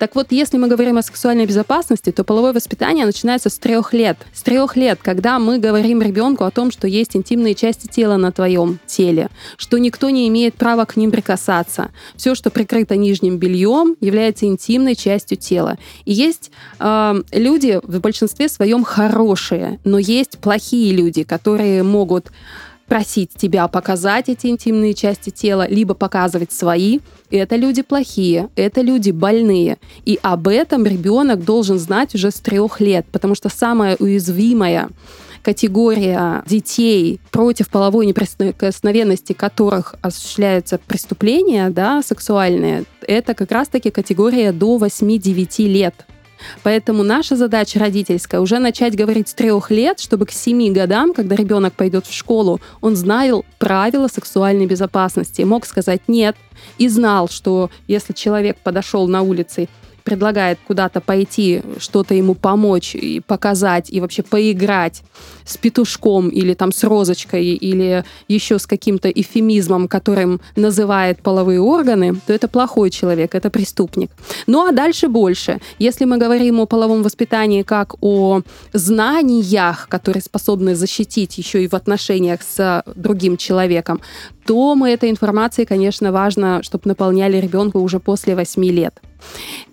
Так 0.04 0.16
вот, 0.16 0.34
если 0.34 0.58
мы 0.58 0.68
говорим 0.68 0.98
о 0.98 1.02
сексуальной 1.02 1.46
безопасности, 1.46 2.12
то 2.12 2.26
половое 2.26 2.52
воспитание 2.52 3.06
начинается 3.06 3.50
с 3.50 3.58
трех 3.58 3.94
лет. 3.94 4.18
С 4.34 4.44
трех 4.44 4.76
лет, 4.76 5.00
когда 5.02 5.40
мы 5.40 5.60
говорим 5.60 6.02
ребенку 6.02 6.44
о 6.44 6.52
том, 6.52 6.72
что 6.72 6.88
есть 6.90 7.16
интимные 7.16 7.56
части 7.56 7.88
тела 7.88 8.18
на 8.18 8.34
твоем 8.34 8.80
теле, 8.86 9.30
что 9.56 9.78
никто 9.78 10.10
не 10.10 10.28
имеет 10.28 10.56
права 10.56 10.84
к 10.84 10.98
ним 10.98 11.10
прикасаться. 11.10 11.92
Все, 12.18 12.36
что 12.36 12.50
прикрыто 12.50 12.98
нижним 12.98 13.38
бельем, 13.38 13.96
является 14.02 14.46
интимной 14.46 14.98
частью 14.98 15.38
тела. 15.38 15.78
И 16.04 16.12
есть 16.12 16.52
э, 16.82 17.24
люди 17.32 17.80
в 17.82 18.02
большинстве 18.02 18.50
своем 18.50 18.84
хорошие, 18.84 19.80
но 19.86 20.00
есть 20.00 20.38
плохие 20.40 20.94
люди, 20.94 21.24
которые 21.24 21.82
могут 21.82 22.30
просить 22.88 23.32
тебя 23.36 23.68
показать 23.68 24.30
эти 24.30 24.48
интимные 24.48 24.94
части 24.94 25.30
тела, 25.30 25.68
либо 25.68 25.94
показывать 25.94 26.52
свои. 26.52 27.00
Это 27.32 27.56
люди 27.56 27.82
плохие, 27.82 28.50
это 28.56 28.82
люди 28.82 29.12
больные. 29.12 29.78
И 30.06 30.20
об 30.22 30.48
этом 30.48 30.86
ребенок 30.86 31.44
должен 31.44 31.80
знать 31.80 32.14
уже 32.16 32.32
с 32.32 32.36
трех 32.36 32.80
лет, 32.80 33.06
потому 33.12 33.36
что 33.36 33.50
самая 33.50 33.96
уязвимая 34.00 34.90
категория 35.44 36.44
детей, 36.48 37.20
против 37.32 37.70
половой 37.70 38.06
неприкосновенности 38.06 39.34
которых 39.34 39.96
осуществляются 40.02 40.80
преступления 40.80 41.70
да, 41.70 42.02
сексуальные, 42.02 42.86
это 43.02 43.34
как 43.34 43.52
раз-таки 43.52 43.92
категория 43.92 44.52
до 44.52 44.78
8-9 44.78 45.68
лет. 45.68 46.06
Поэтому 46.64 47.04
наша 47.04 47.36
задача 47.36 47.80
родительская 47.80 48.42
уже 48.42 48.60
начать 48.60 48.96
говорить 48.96 49.30
с 49.30 49.34
трех 49.34 49.72
лет, 49.72 50.00
чтобы 50.00 50.26
к 50.26 50.32
семи 50.32 50.72
годам, 50.72 51.14
когда 51.14 51.36
ребенок 51.36 51.74
пойдет 51.74 52.06
в 52.06 52.14
школу, 52.14 52.60
он 52.82 52.96
знал 52.96 53.46
правила 53.60 54.08
сексуальной 54.08 54.66
безопасности, 54.66 55.42
мог 55.42 55.66
сказать 55.66 56.02
нет 56.08 56.36
и 56.78 56.88
знал, 56.88 57.30
что 57.30 57.70
если 57.88 58.14
человек 58.14 58.58
подошел 58.64 59.08
на 59.08 59.22
улице 59.22 59.68
предлагает 60.04 60.60
куда-то 60.68 61.02
пойти, 61.02 61.62
что-то 61.80 62.14
ему 62.14 62.36
помочь 62.36 62.96
и 62.96 63.20
показать, 63.20 63.90
и 63.90 64.00
вообще 64.00 64.24
поиграть 64.24 65.04
с 65.46 65.58
петушком 65.58 66.30
или 66.30 66.54
там 66.54 66.72
с 66.72 66.84
розочкой, 66.84 67.46
или 67.46 68.04
еще 68.28 68.60
с 68.60 68.68
каким-то 68.68 69.10
эфемизмом, 69.10 69.88
которым 69.88 70.42
называет 70.56 71.22
половые 71.22 71.60
органы, 71.60 72.16
то 72.26 72.34
это 72.34 72.48
плохой 72.48 72.90
человек, 72.90 73.36
это 73.36 73.50
преступник. 73.50 74.12
Ну 74.48 74.68
а 74.68 74.72
дальше 74.72 75.08
больше. 75.08 75.60
Если 75.80 76.06
мы 76.06 76.18
говорим 76.18 76.60
о 76.60 76.66
половом 76.66 77.04
воспитании 77.04 77.64
как 77.64 77.96
о 78.02 78.42
знаниях, 78.74 79.88
которые 79.90 80.22
способны 80.22 80.76
защитить 80.76 81.38
еще 81.38 81.64
и 81.64 81.68
в 81.68 81.74
отношениях 81.74 82.42
с 82.42 82.84
другим 82.96 83.38
человеком, 83.38 84.02
то 84.46 84.76
мы 84.76 84.90
этой 84.92 85.10
информацией, 85.10 85.66
конечно, 85.66 86.12
важно, 86.12 86.64
чтобы 86.64 86.88
наполняли 86.88 87.38
ребенка 87.38 87.78
уже 87.78 88.00
после 88.00 88.36
8 88.36 88.64
лет. 88.66 89.02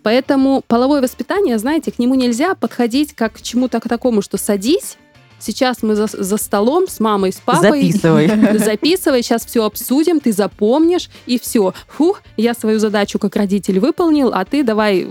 Поэтому 0.02 0.62
половое 0.66 1.02
воспитание, 1.02 1.58
знаете, 1.58 1.90
к 1.90 1.98
нему 1.98 2.14
нельзя 2.14 2.54
подходить 2.54 3.14
как 3.14 3.34
к 3.34 3.42
чему-то 3.42 3.80
такому, 3.80 4.22
что 4.22 4.36
садись, 4.36 4.96
Сейчас 5.42 5.82
мы 5.82 5.94
за, 5.96 6.06
за 6.06 6.36
столом 6.36 6.86
с 6.86 7.00
мамой, 7.00 7.32
с 7.32 7.36
папой. 7.36 7.90
Записывай. 7.90 8.58
Записывай, 8.58 9.22
сейчас 9.22 9.46
все 9.46 9.64
обсудим, 9.64 10.20
ты 10.20 10.32
запомнишь, 10.32 11.08
и 11.24 11.38
все. 11.38 11.72
Фух, 11.88 12.22
я 12.36 12.52
свою 12.52 12.78
задачу 12.78 13.18
как 13.18 13.36
родитель 13.36 13.80
выполнил, 13.80 14.32
а 14.34 14.44
ты 14.44 14.62
давай 14.62 15.08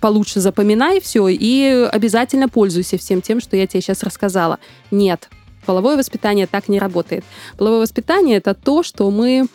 получше 0.00 0.40
запоминай 0.40 1.00
все 1.00 1.28
и 1.28 1.88
обязательно 1.92 2.48
пользуйся 2.48 2.98
всем 2.98 3.22
тем, 3.22 3.40
что 3.40 3.56
я 3.56 3.66
тебе 3.68 3.80
сейчас 3.80 4.02
рассказала. 4.02 4.58
Нет, 4.90 5.28
половое 5.68 5.98
воспитание 5.98 6.46
так 6.46 6.68
не 6.68 6.78
работает. 6.78 7.24
Половое 7.58 7.80
воспитание 7.80 8.38
это 8.38 8.54
то, 8.54 8.82
что 8.82 9.10
мы 9.10 9.46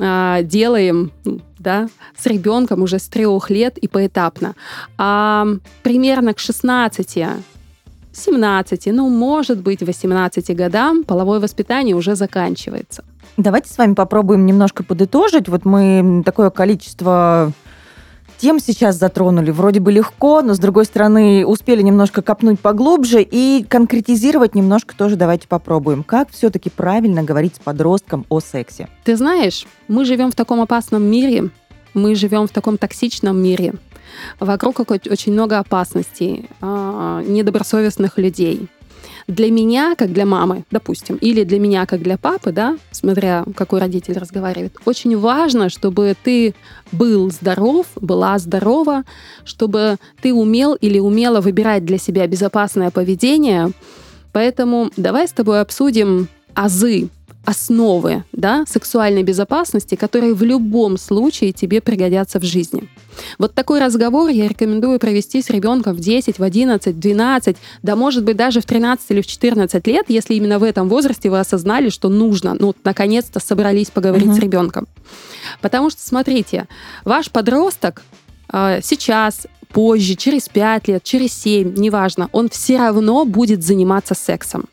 а, 0.00 0.40
делаем 0.42 1.12
да, 1.58 1.88
с 2.16 2.24
ребенком 2.24 2.82
уже 2.82 2.98
с 2.98 3.08
трех 3.08 3.50
лет 3.50 3.76
и 3.76 3.86
поэтапно. 3.86 4.54
А 4.96 5.46
примерно 5.82 6.32
к 6.32 6.38
16 6.38 7.18
17, 8.12 8.86
ну, 8.86 9.08
может 9.10 9.58
быть, 9.58 9.82
18 9.82 10.56
годам 10.56 11.04
половое 11.04 11.40
воспитание 11.40 11.94
уже 11.94 12.16
заканчивается. 12.16 13.04
Давайте 13.36 13.68
с 13.68 13.78
вами 13.78 13.94
попробуем 13.94 14.46
немножко 14.46 14.82
подытожить. 14.82 15.48
Вот 15.48 15.66
мы 15.66 16.22
такое 16.24 16.48
количество 16.50 17.52
тем 18.40 18.58
сейчас 18.58 18.96
затронули. 18.96 19.50
Вроде 19.50 19.80
бы 19.80 19.92
легко, 19.92 20.40
но, 20.40 20.54
с 20.54 20.58
другой 20.58 20.86
стороны, 20.86 21.44
успели 21.46 21.82
немножко 21.82 22.22
копнуть 22.22 22.58
поглубже 22.58 23.22
и 23.22 23.64
конкретизировать 23.68 24.54
немножко 24.54 24.96
тоже 24.96 25.16
давайте 25.16 25.46
попробуем. 25.46 26.02
Как 26.02 26.30
все-таки 26.30 26.70
правильно 26.70 27.22
говорить 27.22 27.56
с 27.56 27.58
подростком 27.58 28.24
о 28.28 28.40
сексе? 28.40 28.88
Ты 29.04 29.16
знаешь, 29.16 29.66
мы 29.88 30.04
живем 30.04 30.30
в 30.30 30.34
таком 30.34 30.60
опасном 30.60 31.02
мире, 31.02 31.50
мы 31.92 32.14
живем 32.14 32.46
в 32.46 32.50
таком 32.50 32.78
токсичном 32.78 33.40
мире. 33.40 33.74
Вокруг 34.40 34.80
очень 34.80 35.32
много 35.32 35.58
опасностей, 35.58 36.48
а, 36.60 37.22
недобросовестных 37.22 38.18
людей– 38.18 38.68
для 39.30 39.50
меня, 39.50 39.94
как 39.96 40.12
для 40.12 40.26
мамы, 40.26 40.64
допустим, 40.70 41.16
или 41.16 41.44
для 41.44 41.58
меня, 41.58 41.86
как 41.86 42.02
для 42.02 42.18
папы, 42.18 42.52
да, 42.52 42.76
смотря 42.90 43.44
какой 43.54 43.80
родитель 43.80 44.18
разговаривает, 44.18 44.76
очень 44.84 45.16
важно, 45.16 45.68
чтобы 45.68 46.14
ты 46.22 46.54
был 46.92 47.30
здоров, 47.30 47.86
была 48.00 48.38
здорова, 48.38 49.04
чтобы 49.44 49.96
ты 50.20 50.34
умел 50.34 50.74
или 50.74 50.98
умела 50.98 51.40
выбирать 51.40 51.84
для 51.84 51.98
себя 51.98 52.26
безопасное 52.26 52.90
поведение. 52.90 53.70
Поэтому 54.32 54.90
давай 54.96 55.26
с 55.26 55.32
тобой 55.32 55.60
обсудим 55.60 56.28
азы 56.54 57.08
основы 57.44 58.24
да, 58.32 58.64
сексуальной 58.66 59.22
безопасности, 59.22 59.94
которые 59.94 60.34
в 60.34 60.42
любом 60.42 60.98
случае 60.98 61.52
тебе 61.52 61.80
пригодятся 61.80 62.38
в 62.38 62.44
жизни. 62.44 62.88
Вот 63.38 63.54
такой 63.54 63.80
разговор 63.80 64.28
я 64.28 64.46
рекомендую 64.46 64.98
провести 64.98 65.42
с 65.42 65.50
ребенком 65.50 65.94
в 65.94 66.00
10, 66.00 66.38
в 66.38 66.42
11, 66.42 66.98
12, 66.98 67.56
да 67.82 67.96
может 67.96 68.24
быть 68.24 68.36
даже 68.36 68.60
в 68.60 68.66
13 68.66 69.10
или 69.10 69.20
в 69.20 69.26
14 69.26 69.86
лет, 69.86 70.06
если 70.08 70.34
именно 70.34 70.58
в 70.58 70.62
этом 70.62 70.88
возрасте 70.88 71.30
вы 71.30 71.40
осознали, 71.40 71.88
что 71.88 72.08
нужно, 72.08 72.54
ну, 72.58 72.74
наконец-то 72.84 73.40
собрались 73.40 73.90
поговорить 73.90 74.28
uh-huh. 74.28 74.36
с 74.36 74.38
ребенком. 74.38 74.86
Потому 75.60 75.90
что, 75.90 76.02
смотрите, 76.02 76.68
ваш 77.04 77.30
подросток 77.30 78.02
э, 78.52 78.80
сейчас 78.82 79.46
позже, 79.72 80.14
через 80.14 80.48
5 80.48 80.88
лет, 80.88 81.02
через 81.02 81.32
7, 81.32 81.74
неважно, 81.76 82.28
он 82.32 82.48
все 82.48 82.78
равно 82.78 83.24
будет 83.24 83.62
заниматься 83.62 84.14
сексом. 84.14 84.64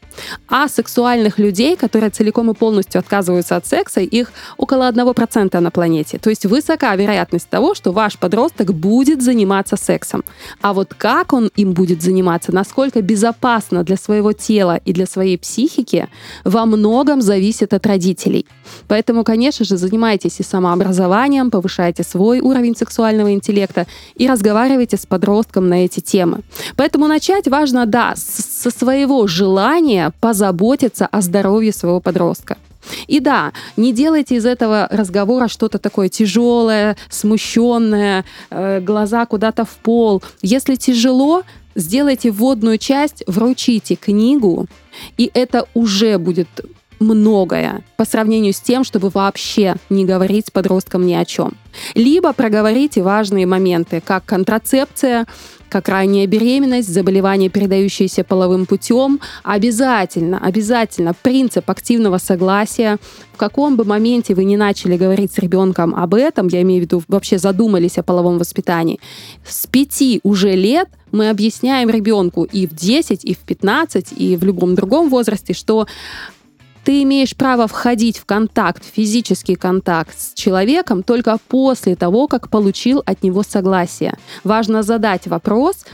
А 0.47 0.67
сексуальных 0.67 1.39
людей, 1.39 1.75
которые 1.75 2.09
целиком 2.09 2.49
и 2.51 2.53
полностью 2.53 2.99
отказываются 2.99 3.55
от 3.55 3.65
секса, 3.65 4.01
их 4.01 4.31
около 4.57 4.89
1% 4.89 5.59
на 5.59 5.71
планете. 5.71 6.17
То 6.17 6.29
есть 6.29 6.45
высока 6.45 6.95
вероятность 6.95 7.49
того, 7.49 7.75
что 7.75 7.91
ваш 7.91 8.17
подросток 8.17 8.73
будет 8.73 9.21
заниматься 9.21 9.75
сексом. 9.77 10.23
А 10.61 10.73
вот 10.73 10.93
как 10.93 11.33
он 11.33 11.51
им 11.55 11.73
будет 11.73 12.01
заниматься, 12.01 12.53
насколько 12.53 13.01
безопасно 13.01 13.83
для 13.83 13.97
своего 13.97 14.33
тела 14.33 14.79
и 14.85 14.93
для 14.93 15.05
своей 15.05 15.37
психики, 15.37 16.07
во 16.43 16.65
многом 16.65 17.21
зависит 17.21 17.73
от 17.73 17.85
родителей. 17.85 18.45
Поэтому, 18.87 19.23
конечно 19.23 19.65
же, 19.65 19.77
занимайтесь 19.77 20.39
и 20.39 20.43
самообразованием, 20.43 21.51
повышайте 21.51 22.03
свой 22.03 22.39
уровень 22.39 22.75
сексуального 22.75 23.33
интеллекта 23.33 23.85
и 24.15 24.27
разговаривайте 24.27 24.86
с 24.95 25.05
подростком 25.05 25.67
на 25.67 25.85
эти 25.85 25.99
темы. 25.99 26.39
Поэтому 26.75 27.07
начать 27.07 27.47
важно, 27.47 27.85
да, 27.85 28.13
со 28.15 28.69
своего 28.71 29.27
желания 29.27 30.13
позаботиться 30.21 31.07
о 31.07 31.21
здоровье 31.21 31.73
своего 31.73 31.99
подростка. 31.99 32.57
И 33.07 33.19
да, 33.19 33.51
не 33.75 33.93
делайте 33.93 34.35
из 34.35 34.45
этого 34.45 34.87
разговора 34.89 35.47
что-то 35.47 35.77
такое 35.77 36.09
тяжелое, 36.09 36.95
смущенное, 37.09 38.23
э, 38.49 38.79
глаза 38.79 39.25
куда-то 39.25 39.65
в 39.65 39.71
пол. 39.71 40.23
Если 40.41 40.75
тяжело, 40.75 41.43
сделайте 41.75 42.31
вводную 42.31 42.77
часть, 42.77 43.23
вручите 43.27 43.95
книгу, 43.95 44.67
и 45.17 45.29
это 45.33 45.67
уже 45.73 46.17
будет 46.17 46.47
многое 46.99 47.83
по 47.95 48.05
сравнению 48.05 48.53
с 48.53 48.59
тем, 48.59 48.83
чтобы 48.83 49.09
вообще 49.09 49.75
не 49.89 50.05
говорить 50.05 50.47
с 50.47 50.51
подростком 50.51 51.05
ни 51.05 51.13
о 51.13 51.25
чем. 51.25 51.53
Либо 51.95 52.33
проговорите 52.33 53.01
важные 53.01 53.45
моменты, 53.45 54.01
как 54.03 54.25
контрацепция, 54.25 55.25
как 55.69 55.89
ранняя 55.89 56.27
беременность, 56.27 56.91
заболевание, 56.91 57.49
передающееся 57.49 58.23
половым 58.23 58.65
путем. 58.65 59.19
Обязательно, 59.43 60.39
обязательно 60.39 61.13
принцип 61.13 61.69
активного 61.69 62.17
согласия. 62.17 62.97
В 63.33 63.37
каком 63.37 63.75
бы 63.75 63.83
моменте 63.83 64.33
вы 64.33 64.45
не 64.45 64.57
начали 64.57 64.97
говорить 64.97 65.33
с 65.33 65.37
ребенком 65.37 65.93
об 65.93 66.13
этом, 66.13 66.47
я 66.47 66.61
имею 66.61 66.81
в 66.81 66.85
виду, 66.85 67.03
вообще 67.07 67.37
задумались 67.37 67.97
о 67.97 68.03
половом 68.03 68.39
воспитании, 68.39 68.99
с 69.47 69.67
пяти 69.67 70.19
уже 70.23 70.55
лет 70.55 70.89
мы 71.11 71.29
объясняем 71.29 71.89
ребенку 71.89 72.43
и 72.43 72.67
в 72.67 72.75
10, 72.75 73.23
и 73.23 73.33
в 73.33 73.39
15, 73.39 74.13
и 74.17 74.35
в 74.35 74.43
любом 74.43 74.75
другом 74.75 75.09
возрасте, 75.09 75.53
что 75.53 75.87
ты 76.87 77.03
имеешь 77.03 77.35
право 77.35 77.67
входить 77.67 78.17
в 78.17 78.23
контакт, 78.23 78.81
физический 78.85 79.55
контакт 79.55 80.17
с 80.17 80.33
человеком 80.33 81.03
только 81.03 81.37
после 81.49 81.97
того, 81.97 82.29
как 82.29 82.49
получил 82.49 83.03
от 83.05 83.23
него 83.23 83.43
согласие. 83.43 84.17
Важно 84.45 84.83
задать 84.83 85.27
вопрос, 85.27 85.85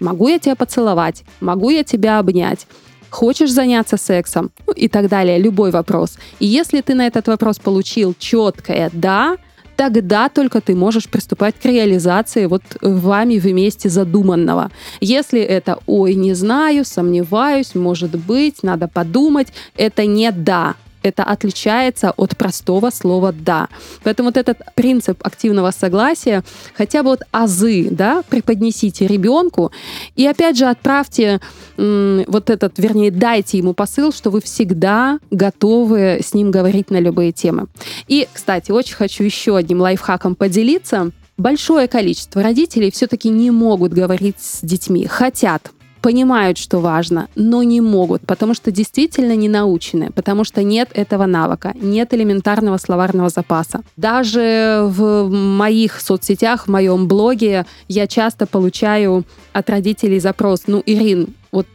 могу 0.00 0.26
я 0.26 0.40
тебя 0.40 0.56
поцеловать, 0.56 1.22
могу 1.38 1.70
я 1.70 1.84
тебя 1.84 2.18
обнять, 2.18 2.66
хочешь 3.10 3.52
заняться 3.52 3.96
сексом 3.96 4.50
ну, 4.66 4.72
и 4.72 4.88
так 4.88 5.08
далее, 5.08 5.38
любой 5.38 5.70
вопрос. 5.70 6.18
И 6.40 6.46
если 6.46 6.80
ты 6.80 6.94
на 6.94 7.06
этот 7.06 7.28
вопрос 7.28 7.60
получил 7.60 8.16
четкое 8.18 8.90
«да», 8.92 9.36
тогда 9.80 10.28
только 10.28 10.60
ты 10.60 10.74
можешь 10.74 11.08
приступать 11.08 11.54
к 11.58 11.64
реализации 11.64 12.44
вот 12.44 12.62
вами 12.82 13.38
вместе 13.38 13.88
задуманного. 13.88 14.70
Если 15.00 15.40
это 15.40 15.78
«ой, 15.86 16.14
не 16.16 16.34
знаю, 16.34 16.84
сомневаюсь, 16.84 17.74
может 17.74 18.14
быть, 18.14 18.62
надо 18.62 18.88
подумать», 18.88 19.48
это 19.78 20.04
не 20.04 20.30
«да», 20.32 20.74
это 21.02 21.22
отличается 21.24 22.12
от 22.16 22.36
простого 22.36 22.90
слова 22.90 23.32
«да». 23.32 23.68
Поэтому 24.02 24.28
вот 24.28 24.36
этот 24.36 24.58
принцип 24.74 25.18
активного 25.22 25.70
согласия, 25.70 26.42
хотя 26.74 27.02
бы 27.02 27.10
вот 27.10 27.22
азы, 27.32 27.88
да, 27.90 28.22
преподнесите 28.28 29.06
ребенку, 29.06 29.72
и 30.16 30.26
опять 30.26 30.56
же 30.56 30.66
отправьте 30.66 31.40
м, 31.76 32.24
вот 32.26 32.50
этот, 32.50 32.78
вернее, 32.78 33.10
дайте 33.10 33.58
ему 33.58 33.74
посыл, 33.74 34.12
что 34.12 34.30
вы 34.30 34.40
всегда 34.40 35.18
готовы 35.30 36.20
с 36.22 36.34
ним 36.34 36.50
говорить 36.50 36.90
на 36.90 37.00
любые 37.00 37.32
темы. 37.32 37.66
И, 38.08 38.28
кстати, 38.32 38.70
очень 38.70 38.96
хочу 38.96 39.24
еще 39.24 39.56
одним 39.56 39.80
лайфхаком 39.80 40.34
поделиться. 40.34 41.10
Большое 41.36 41.88
количество 41.88 42.42
родителей 42.42 42.90
все-таки 42.90 43.30
не 43.30 43.50
могут 43.50 43.92
говорить 43.94 44.36
с 44.38 44.60
детьми, 44.60 45.06
хотят, 45.06 45.70
понимают, 46.00 46.58
что 46.58 46.78
важно, 46.78 47.28
но 47.34 47.62
не 47.62 47.80
могут, 47.80 48.22
потому 48.26 48.54
что 48.54 48.70
действительно 48.70 49.36
не 49.36 49.48
научены, 49.48 50.10
потому 50.12 50.44
что 50.44 50.62
нет 50.62 50.88
этого 50.94 51.26
навыка, 51.26 51.72
нет 51.80 52.14
элементарного 52.14 52.78
словарного 52.78 53.28
запаса. 53.28 53.82
Даже 53.96 54.82
в 54.86 55.28
моих 55.30 56.00
соцсетях, 56.00 56.66
в 56.66 56.70
моем 56.70 57.08
блоге 57.08 57.66
я 57.88 58.06
часто 58.06 58.46
получаю 58.46 59.24
от 59.52 59.70
родителей 59.70 60.20
запрос, 60.20 60.62
ну, 60.66 60.82
Ирин, 60.86 61.34
вот 61.52 61.66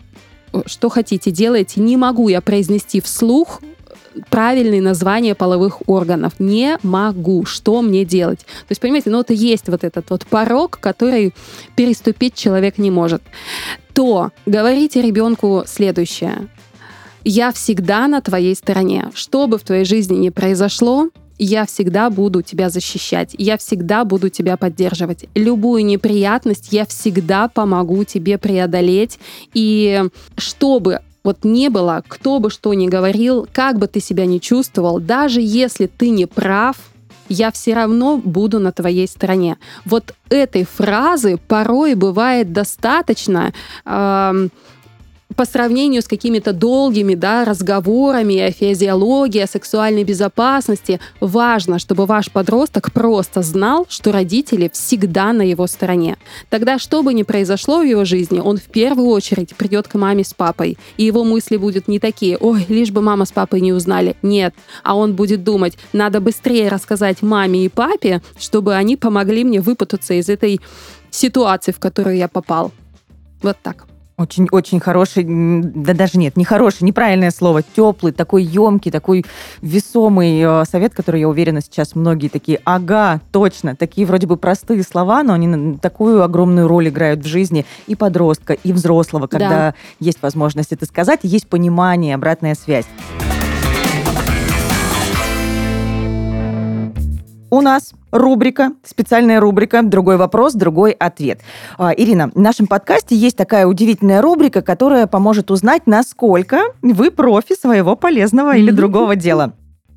э, 0.53 0.61
что 0.65 0.89
хотите, 0.89 1.31
делайте. 1.31 1.81
Не 1.81 1.97
могу 1.97 2.29
я 2.29 2.41
произнести 2.41 3.01
вслух 3.01 3.61
правильные 4.29 4.81
названия 4.81 5.35
половых 5.35 5.87
органов. 5.87 6.33
Не 6.39 6.77
могу. 6.83 7.45
Что 7.45 7.81
мне 7.81 8.05
делать? 8.05 8.39
То 8.39 8.71
есть, 8.71 8.81
понимаете, 8.81 9.09
ну, 9.09 9.19
это 9.19 9.33
есть 9.33 9.67
вот 9.67 9.83
этот 9.83 10.09
вот 10.09 10.25
порог, 10.25 10.79
который 10.79 11.33
переступить 11.75 12.35
человек 12.35 12.77
не 12.77 12.91
может. 12.91 13.21
То 13.95 14.31
говорите 14.45 15.01
ребенку 15.01 15.63
следующее. 15.65 16.49
Я 17.23 17.53
всегда 17.53 18.07
на 18.07 18.21
твоей 18.21 18.53
стороне. 18.53 19.09
Что 19.15 19.47
бы 19.47 19.57
в 19.57 19.63
твоей 19.63 19.85
жизни 19.85 20.17
ни 20.17 20.29
произошло, 20.29 21.09
я 21.37 21.65
всегда 21.65 22.09
буду 22.09 22.41
тебя 22.41 22.69
защищать, 22.69 23.35
я 23.37 23.57
всегда 23.57 24.05
буду 24.05 24.29
тебя 24.29 24.57
поддерживать. 24.57 25.25
Любую 25.33 25.85
неприятность 25.85 26.71
я 26.71 26.85
всегда 26.85 27.47
помогу 27.47 28.03
тебе 28.03 28.37
преодолеть. 28.37 29.17
И 29.53 30.03
чтобы 30.37 30.99
вот 31.23 31.45
не 31.45 31.69
было, 31.69 32.03
кто 32.07 32.39
бы 32.39 32.49
что 32.49 32.73
ни 32.73 32.87
говорил, 32.87 33.47
как 33.51 33.79
бы 33.79 33.87
ты 33.87 34.01
себя 34.01 34.25
ни 34.25 34.39
чувствовал, 34.39 34.99
даже 34.99 35.39
если 35.41 35.87
ты 35.87 36.09
не 36.09 36.25
прав, 36.25 36.75
я 37.29 37.51
все 37.51 37.73
равно 37.73 38.17
буду 38.17 38.59
на 38.59 38.71
твоей 38.71 39.07
стороне. 39.07 39.57
Вот 39.85 40.13
этой 40.29 40.65
фразы 40.65 41.37
порой 41.47 41.95
бывает 41.95 42.51
достаточно, 42.51 43.53
э, 43.85 44.47
по 45.35 45.45
сравнению 45.45 46.01
с 46.01 46.07
какими-то 46.07 46.53
долгими 46.53 47.15
да, 47.15 47.45
разговорами 47.45 48.39
о 48.39 48.51
физиологии, 48.51 49.41
о 49.41 49.47
сексуальной 49.47 50.03
безопасности, 50.03 50.99
важно, 51.19 51.79
чтобы 51.79 52.05
ваш 52.05 52.31
подросток 52.31 52.91
просто 52.93 53.41
знал, 53.41 53.85
что 53.89 54.11
родители 54.11 54.69
всегда 54.73 55.33
на 55.33 55.41
его 55.41 55.67
стороне. 55.67 56.17
Тогда, 56.49 56.79
что 56.79 57.03
бы 57.03 57.13
ни 57.13 57.23
произошло 57.23 57.79
в 57.79 57.83
его 57.83 58.05
жизни, 58.05 58.39
он 58.39 58.57
в 58.57 58.63
первую 58.63 59.09
очередь 59.09 59.55
придет 59.55 59.87
к 59.87 59.95
маме 59.95 60.23
с 60.23 60.33
папой, 60.33 60.77
и 60.97 61.03
его 61.03 61.23
мысли 61.23 61.57
будут 61.57 61.87
не 61.87 61.99
такие, 61.99 62.37
ой, 62.37 62.65
лишь 62.69 62.91
бы 62.91 63.01
мама 63.01 63.25
с 63.25 63.31
папой 63.31 63.61
не 63.61 63.73
узнали. 63.73 64.15
Нет, 64.21 64.53
а 64.83 64.95
он 64.95 65.15
будет 65.15 65.43
думать, 65.43 65.77
надо 65.93 66.21
быстрее 66.21 66.69
рассказать 66.69 67.21
маме 67.21 67.65
и 67.65 67.69
папе, 67.69 68.21
чтобы 68.39 68.75
они 68.75 68.95
помогли 68.95 69.43
мне 69.43 69.61
выпутаться 69.61 70.13
из 70.13 70.29
этой 70.29 70.61
ситуации, 71.11 71.71
в 71.71 71.79
которую 71.79 72.17
я 72.17 72.27
попал. 72.27 72.71
Вот 73.41 73.57
так. 73.61 73.85
Очень-очень 74.17 74.79
хороший, 74.79 75.25
да 75.27 75.93
даже 75.93 76.17
нет, 76.17 76.37
не 76.37 76.45
хороший, 76.45 76.83
неправильное 76.83 77.31
слово, 77.31 77.63
теплый, 77.63 78.13
такой 78.13 78.43
емкий, 78.43 78.89
такой 78.89 79.25
весомый 79.61 80.39
э, 80.39 80.63
совет, 80.63 80.93
который, 80.93 81.19
я 81.19 81.27
уверена, 81.27 81.59
сейчас 81.59 81.95
многие 81.95 82.29
такие, 82.29 82.61
ага, 82.63 83.19
точно, 83.33 83.75
такие 83.75 84.07
вроде 84.07 84.25
бы 84.25 84.37
простые 84.37 84.83
слова, 84.83 85.21
но 85.21 85.33
они 85.33 85.77
такую 85.79 86.23
огромную 86.23 86.69
роль 86.69 86.87
играют 86.87 87.25
в 87.25 87.27
жизни 87.27 87.65
и 87.87 87.95
подростка, 87.95 88.53
и 88.53 88.71
взрослого, 88.71 89.27
когда 89.27 89.49
да. 89.49 89.75
есть 89.99 90.21
возможность 90.21 90.71
это 90.71 90.85
сказать, 90.85 91.19
есть 91.23 91.49
понимание, 91.49 92.15
обратная 92.15 92.55
связь. 92.55 92.85
У 97.49 97.59
нас 97.59 97.93
рубрика, 98.17 98.71
специальная 98.83 99.39
рубрика 99.39 99.81
«Другой 99.83 100.17
вопрос, 100.17 100.53
другой 100.53 100.91
ответ». 100.91 101.41
А, 101.77 101.93
Ирина, 101.95 102.31
в 102.33 102.39
нашем 102.39 102.67
подкасте 102.67 103.15
есть 103.15 103.37
такая 103.37 103.67
удивительная 103.67 104.21
рубрика, 104.21 104.61
которая 104.61 105.07
поможет 105.07 105.51
узнать, 105.51 105.83
насколько 105.85 106.59
вы 106.81 107.11
профи 107.11 107.55
своего 107.55 107.95
полезного 107.95 108.55
или 108.55 108.71
другого 108.71 109.15
дела. 109.15 109.53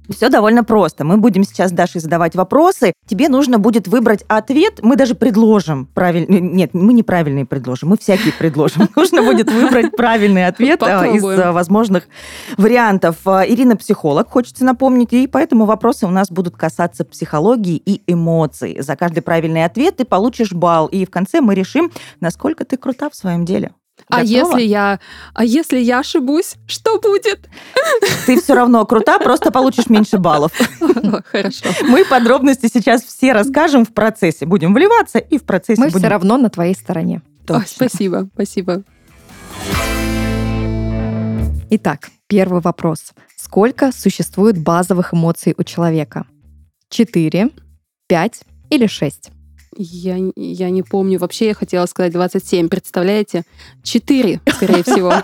Все 0.08 0.28
довольно 0.30 0.64
просто. 0.64 1.04
Мы 1.04 1.18
будем 1.18 1.44
сейчас 1.44 1.72
Даше 1.72 2.00
задавать 2.00 2.34
вопросы. 2.34 2.92
Тебе 3.06 3.28
нужно 3.28 3.58
будет 3.58 3.88
выбрать 3.88 4.24
ответ. 4.28 4.80
Мы 4.82 4.96
даже 4.96 5.14
предложим 5.14 5.86
правильный... 5.86 6.40
Нет, 6.40 6.70
мы 6.72 6.92
неправильные 6.92 7.44
предложим, 7.44 7.88
мы 7.88 7.98
всякие 7.98 8.32
предложим. 8.32 8.88
Нужно 8.96 9.22
будет 9.22 9.50
выбрать 9.50 9.92
правильный 9.96 10.46
ответ 10.46 10.82
а, 10.82 11.06
из 11.06 11.24
а, 11.24 11.52
возможных 11.52 12.08
вариантов. 12.56 13.16
А, 13.26 13.46
Ирина 13.46 13.76
психолог, 13.76 14.28
хочется 14.30 14.64
напомнить, 14.64 15.12
и 15.12 15.26
поэтому 15.26 15.64
вопросы 15.64 16.06
у 16.06 16.10
нас 16.10 16.30
будут 16.30 16.56
касаться 16.56 17.04
психологии 17.04 17.76
и 17.76 18.02
эмоций. 18.06 18.78
За 18.80 18.96
каждый 18.96 19.20
правильный 19.20 19.64
ответ 19.64 19.96
ты 19.96 20.04
получишь 20.04 20.52
балл, 20.52 20.86
и 20.86 21.04
в 21.04 21.10
конце 21.10 21.40
мы 21.40 21.54
решим, 21.54 21.90
насколько 22.20 22.64
ты 22.64 22.76
крута 22.76 23.10
в 23.10 23.14
своем 23.14 23.44
деле. 23.44 23.72
А 24.10 24.22
Готова? 24.22 24.56
если 24.56 24.62
я, 24.62 25.00
а 25.34 25.44
если 25.44 25.78
я 25.78 25.98
ошибусь, 26.00 26.54
что 26.66 26.98
будет? 26.98 27.48
Ты 28.26 28.40
все 28.40 28.54
равно 28.54 28.84
крута, 28.86 29.18
просто 29.18 29.50
получишь 29.50 29.88
меньше 29.88 30.18
баллов. 30.18 30.52
Хорошо. 31.30 31.66
Мы 31.82 32.04
подробности 32.04 32.70
сейчас 32.72 33.02
все 33.02 33.32
расскажем 33.32 33.84
в 33.84 33.92
процессе. 33.92 34.46
Будем 34.46 34.72
вливаться 34.72 35.18
и 35.18 35.38
в 35.38 35.44
процессе 35.44 35.80
Мы 35.80 35.88
будем... 35.88 35.98
все 35.98 36.08
равно 36.08 36.38
на 36.38 36.48
твоей 36.48 36.74
стороне. 36.74 37.22
Точно. 37.46 37.66
спасибо, 37.66 38.28
спасибо. 38.34 38.82
Итак, 41.70 42.08
первый 42.28 42.60
вопрос. 42.62 43.12
Сколько 43.36 43.92
существует 43.92 44.58
базовых 44.58 45.12
эмоций 45.12 45.54
у 45.56 45.62
человека? 45.64 46.26
Четыре, 46.88 47.50
пять 48.06 48.40
или 48.70 48.86
шесть? 48.86 49.30
Я, 49.80 50.18
я 50.34 50.70
не 50.70 50.82
помню. 50.82 51.20
Вообще 51.20 51.46
я 51.46 51.54
хотела 51.54 51.86
сказать 51.86 52.12
27, 52.12 52.68
представляете? 52.68 53.44
4, 53.84 54.40
скорее 54.56 54.82
всего. 54.82 55.12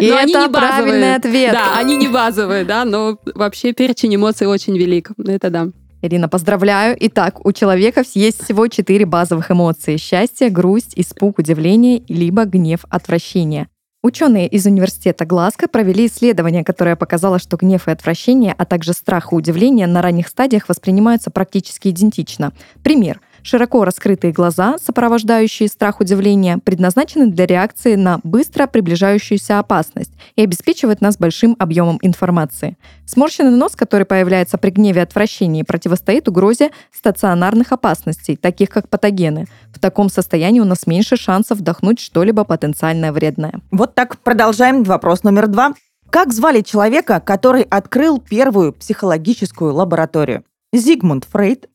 И 0.00 0.08
Но 0.08 0.16
они 0.16 0.32
это 0.32 0.42
не 0.42 0.48
базовые. 0.48 0.72
правильный 0.72 1.14
ответ. 1.16 1.52
Да, 1.52 1.76
они 1.76 1.96
не 1.96 2.08
базовые, 2.08 2.64
да, 2.64 2.84
но 2.84 3.18
вообще 3.34 3.72
перечень 3.72 4.14
эмоций 4.14 4.46
очень 4.46 4.76
велик. 4.76 5.10
Это 5.18 5.50
да. 5.50 5.68
Ирина, 6.00 6.28
поздравляю. 6.28 6.96
Итак, 6.98 7.44
у 7.44 7.52
человека 7.52 8.02
есть 8.14 8.42
всего 8.44 8.66
четыре 8.68 9.04
базовых 9.06 9.50
эмоции. 9.50 9.96
Счастье, 9.96 10.48
грусть, 10.50 10.92
испуг, 10.96 11.38
удивление, 11.38 12.02
либо 12.08 12.44
гнев, 12.44 12.84
отвращение. 12.90 13.68
Ученые 14.02 14.48
из 14.48 14.66
университета 14.66 15.24
Глазго 15.24 15.68
провели 15.68 16.06
исследование, 16.06 16.64
которое 16.64 16.96
показало, 16.96 17.38
что 17.38 17.56
гнев 17.56 17.86
и 17.86 17.92
отвращение, 17.92 18.52
а 18.58 18.64
также 18.64 18.94
страх 18.94 19.32
и 19.32 19.36
удивление 19.36 19.86
на 19.86 20.02
ранних 20.02 20.26
стадиях 20.26 20.68
воспринимаются 20.68 21.30
практически 21.30 21.86
идентично. 21.86 22.52
Пример. 22.82 23.20
Широко 23.42 23.84
раскрытые 23.84 24.32
глаза, 24.32 24.76
сопровождающие 24.78 25.68
страх 25.68 26.00
удивления, 26.00 26.58
предназначены 26.58 27.26
для 27.26 27.46
реакции 27.46 27.96
на 27.96 28.20
быстро 28.22 28.68
приближающуюся 28.68 29.58
опасность 29.58 30.12
и 30.36 30.42
обеспечивают 30.42 31.00
нас 31.00 31.18
большим 31.18 31.56
объемом 31.58 31.98
информации. 32.02 32.76
Сморщенный 33.04 33.56
нос, 33.56 33.74
который 33.74 34.06
появляется 34.06 34.58
при 34.58 34.70
гневе 34.70 35.00
и 35.00 35.04
отвращении, 35.04 35.64
противостоит 35.64 36.28
угрозе 36.28 36.70
стационарных 36.92 37.72
опасностей, 37.72 38.36
таких 38.36 38.70
как 38.70 38.88
патогены. 38.88 39.46
В 39.72 39.80
таком 39.80 40.08
состоянии 40.08 40.60
у 40.60 40.64
нас 40.64 40.86
меньше 40.86 41.16
шансов 41.16 41.58
вдохнуть 41.58 41.98
что-либо 41.98 42.44
потенциально 42.44 43.12
вредное. 43.12 43.54
Вот 43.72 43.96
так 43.96 44.18
продолжаем. 44.18 44.84
Вопрос 44.84 45.24
номер 45.24 45.48
два. 45.48 45.74
Как 46.10 46.32
звали 46.32 46.60
человека, 46.60 47.20
который 47.24 47.62
открыл 47.62 48.20
первую 48.20 48.72
психологическую 48.72 49.74
лабораторию? 49.74 50.44
Зигмунд 50.72 51.24
Фрейд, 51.24 51.68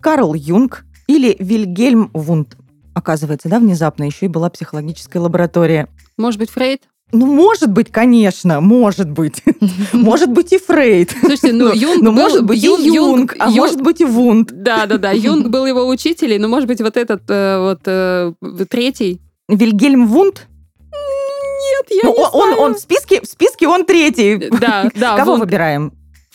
Карл 0.00 0.34
Юнг 0.34 0.85
или 1.06 1.36
Вильгельм 1.38 2.10
Вунд? 2.12 2.56
Оказывается, 2.94 3.48
да, 3.48 3.58
внезапно 3.58 4.04
еще 4.04 4.26
и 4.26 4.28
была 4.28 4.48
психологическая 4.50 5.20
лаборатория. 5.22 5.88
Может 6.16 6.38
быть, 6.40 6.50
Фрейд? 6.50 6.82
Ну, 7.12 7.26
может 7.26 7.70
быть, 7.70 7.92
конечно, 7.92 8.60
может 8.60 9.08
быть. 9.10 9.40
Может 9.92 10.30
быть 10.32 10.52
и 10.52 10.58
Фрейд. 10.58 11.12
Слушайте, 11.20 11.52
ну, 11.52 11.68
Но- 11.68 11.72
Юнг 11.72 12.02
но 12.02 12.10
был- 12.10 12.22
может 12.22 12.44
быть 12.44 12.60
и 12.64 12.66
Юнг- 12.66 12.80
Юнг, 12.84 13.36
а 13.38 13.46
Юнг- 13.48 13.56
может 13.56 13.80
быть 13.82 14.00
и 14.00 14.04
Вунд. 14.04 14.50
Да, 14.52 14.86
да, 14.86 14.98
да. 14.98 15.12
Юнг 15.12 15.46
был 15.48 15.66
его 15.66 15.86
учителем, 15.86 16.42
но 16.42 16.48
может 16.48 16.66
быть 16.66 16.80
вот 16.80 16.96
этот 16.96 17.22
э, 17.28 17.58
вот 17.60 17.80
э, 17.86 18.32
третий. 18.68 19.20
Вильгельм 19.48 20.08
Вунд? 20.08 20.48
Нет, 20.80 21.86
я 21.90 22.00
Ну, 22.10 22.12
не 22.16 22.18
он, 22.24 22.30
он, 22.32 22.48
знаю. 22.48 22.60
он 22.62 22.74
в 22.74 22.78
списке, 22.80 23.20
в 23.20 23.26
списке 23.26 23.68
он 23.68 23.84
третий. 23.84 24.50
Да, 24.60 24.90
да. 24.96 25.16
Кого 25.16 25.32
Вунд. 25.32 25.44
выбираем? 25.44 25.92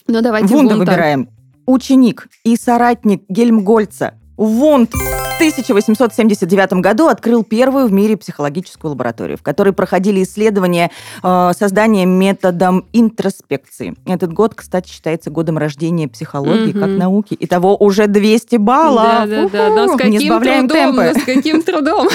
Ну 0.08 0.22
давайте 0.22 0.48
Вунда 0.56 0.76
Вунда. 0.76 0.92
выбираем. 0.92 1.30
Ученик 1.66 2.28
и 2.46 2.56
соратник 2.56 3.24
Гельмгольца 3.30 4.14
Вунд 4.38 4.92
в 4.94 5.36
1879 5.36 6.74
году 6.82 7.08
открыл 7.08 7.44
первую 7.44 7.88
в 7.88 7.92
мире 7.92 8.18
психологическую 8.18 8.92
лабораторию, 8.92 9.38
в 9.38 9.44
которой 9.44 9.74
проходили 9.74 10.24
исследования 10.24 10.90
э, 11.24 11.52
создания 11.58 12.06
методом 12.06 12.86
интроспекции. 12.94 13.96
Этот 14.06 14.34
год, 14.34 14.56
кстати, 14.56 14.90
считается 14.90 15.30
годом 15.30 15.58
рождения 15.58 16.08
психологии 16.08 16.72
как 16.72 16.90
Мгм. 16.90 16.98
науки. 16.98 17.38
Итого 17.40 17.76
уже 17.78 18.08
200 18.08 18.56
баллов. 18.58 19.04
Да, 19.04 19.26
да, 19.26 19.50
да. 19.50 19.70
Но 19.70 19.88
с 19.88 19.92
Уху! 19.92 20.04
Не 20.08 20.14
каким 20.16 20.28
сбавляем 20.34 20.68
трудом, 20.70 20.86
темпы. 20.96 21.14
но 21.14 21.20
с 21.20 21.24
каким 21.24 21.62
трудом. 21.64 22.08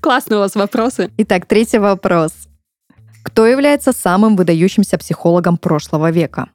Классные 0.00 0.38
у 0.38 0.40
вас 0.40 0.54
вопросы. 0.54 1.10
Итак, 1.18 1.46
третий 1.46 1.78
вопрос. 1.78 2.32
Кто 3.22 3.46
является 3.46 3.92
самым 3.92 4.36
выдающимся 4.36 4.96
психологом 4.96 5.56
прошлого 5.58 6.10
века? 6.10 6.48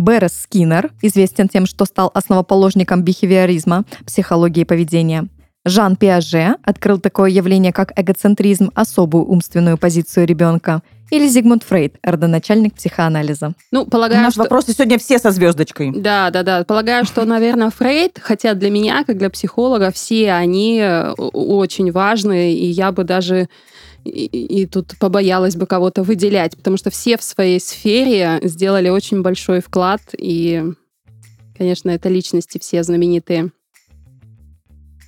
Берес 0.00 0.32
Скиннер, 0.32 0.92
известен 1.02 1.46
тем, 1.46 1.66
что 1.66 1.84
стал 1.84 2.10
основоположником 2.14 3.02
бихевиоризма, 3.02 3.84
психологии 4.06 4.64
поведения. 4.64 5.28
Жан 5.66 5.96
Пиаже 5.96 6.56
открыл 6.62 6.98
такое 6.98 7.28
явление, 7.28 7.70
как 7.70 7.92
эгоцентризм, 7.94 8.70
особую 8.74 9.26
умственную 9.26 9.76
позицию 9.76 10.26
ребенка. 10.26 10.80
Или 11.10 11.26
Зигмунд 11.26 11.64
Фрейд, 11.64 11.96
родоначальник 12.02 12.74
психоанализа. 12.74 13.54
Ну, 13.72 13.84
полагаю, 13.84 14.22
нас 14.22 14.34
что... 14.34 14.42
вопросы 14.42 14.72
сегодня 14.72 14.98
все 14.98 15.18
со 15.18 15.30
звездочкой. 15.30 15.92
Да, 15.94 16.30
да, 16.30 16.42
да. 16.42 16.64
Полагаю, 16.64 17.04
что, 17.04 17.24
наверное, 17.24 17.70
Фрейд, 17.70 18.18
хотя 18.22 18.54
для 18.54 18.70
меня, 18.70 19.04
как 19.04 19.18
для 19.18 19.28
психолога, 19.30 19.90
все 19.90 20.32
они 20.32 20.78
э, 20.80 21.10
очень 21.12 21.90
важны, 21.90 22.54
и 22.54 22.66
я 22.66 22.92
бы 22.92 23.04
даже 23.04 23.48
и, 24.04 24.24
и 24.24 24.66
тут 24.66 24.94
побоялась 24.98 25.56
бы 25.56 25.66
кого-то 25.66 26.02
выделять, 26.02 26.56
потому 26.56 26.76
что 26.76 26.90
все 26.90 27.18
в 27.18 27.22
своей 27.22 27.60
сфере 27.60 28.38
сделали 28.42 28.88
очень 28.88 29.22
большой 29.22 29.60
вклад, 29.60 30.00
и, 30.16 30.64
конечно, 31.56 31.90
это 31.90 32.08
личности 32.08 32.58
все 32.58 32.82
знаменитые. 32.82 33.50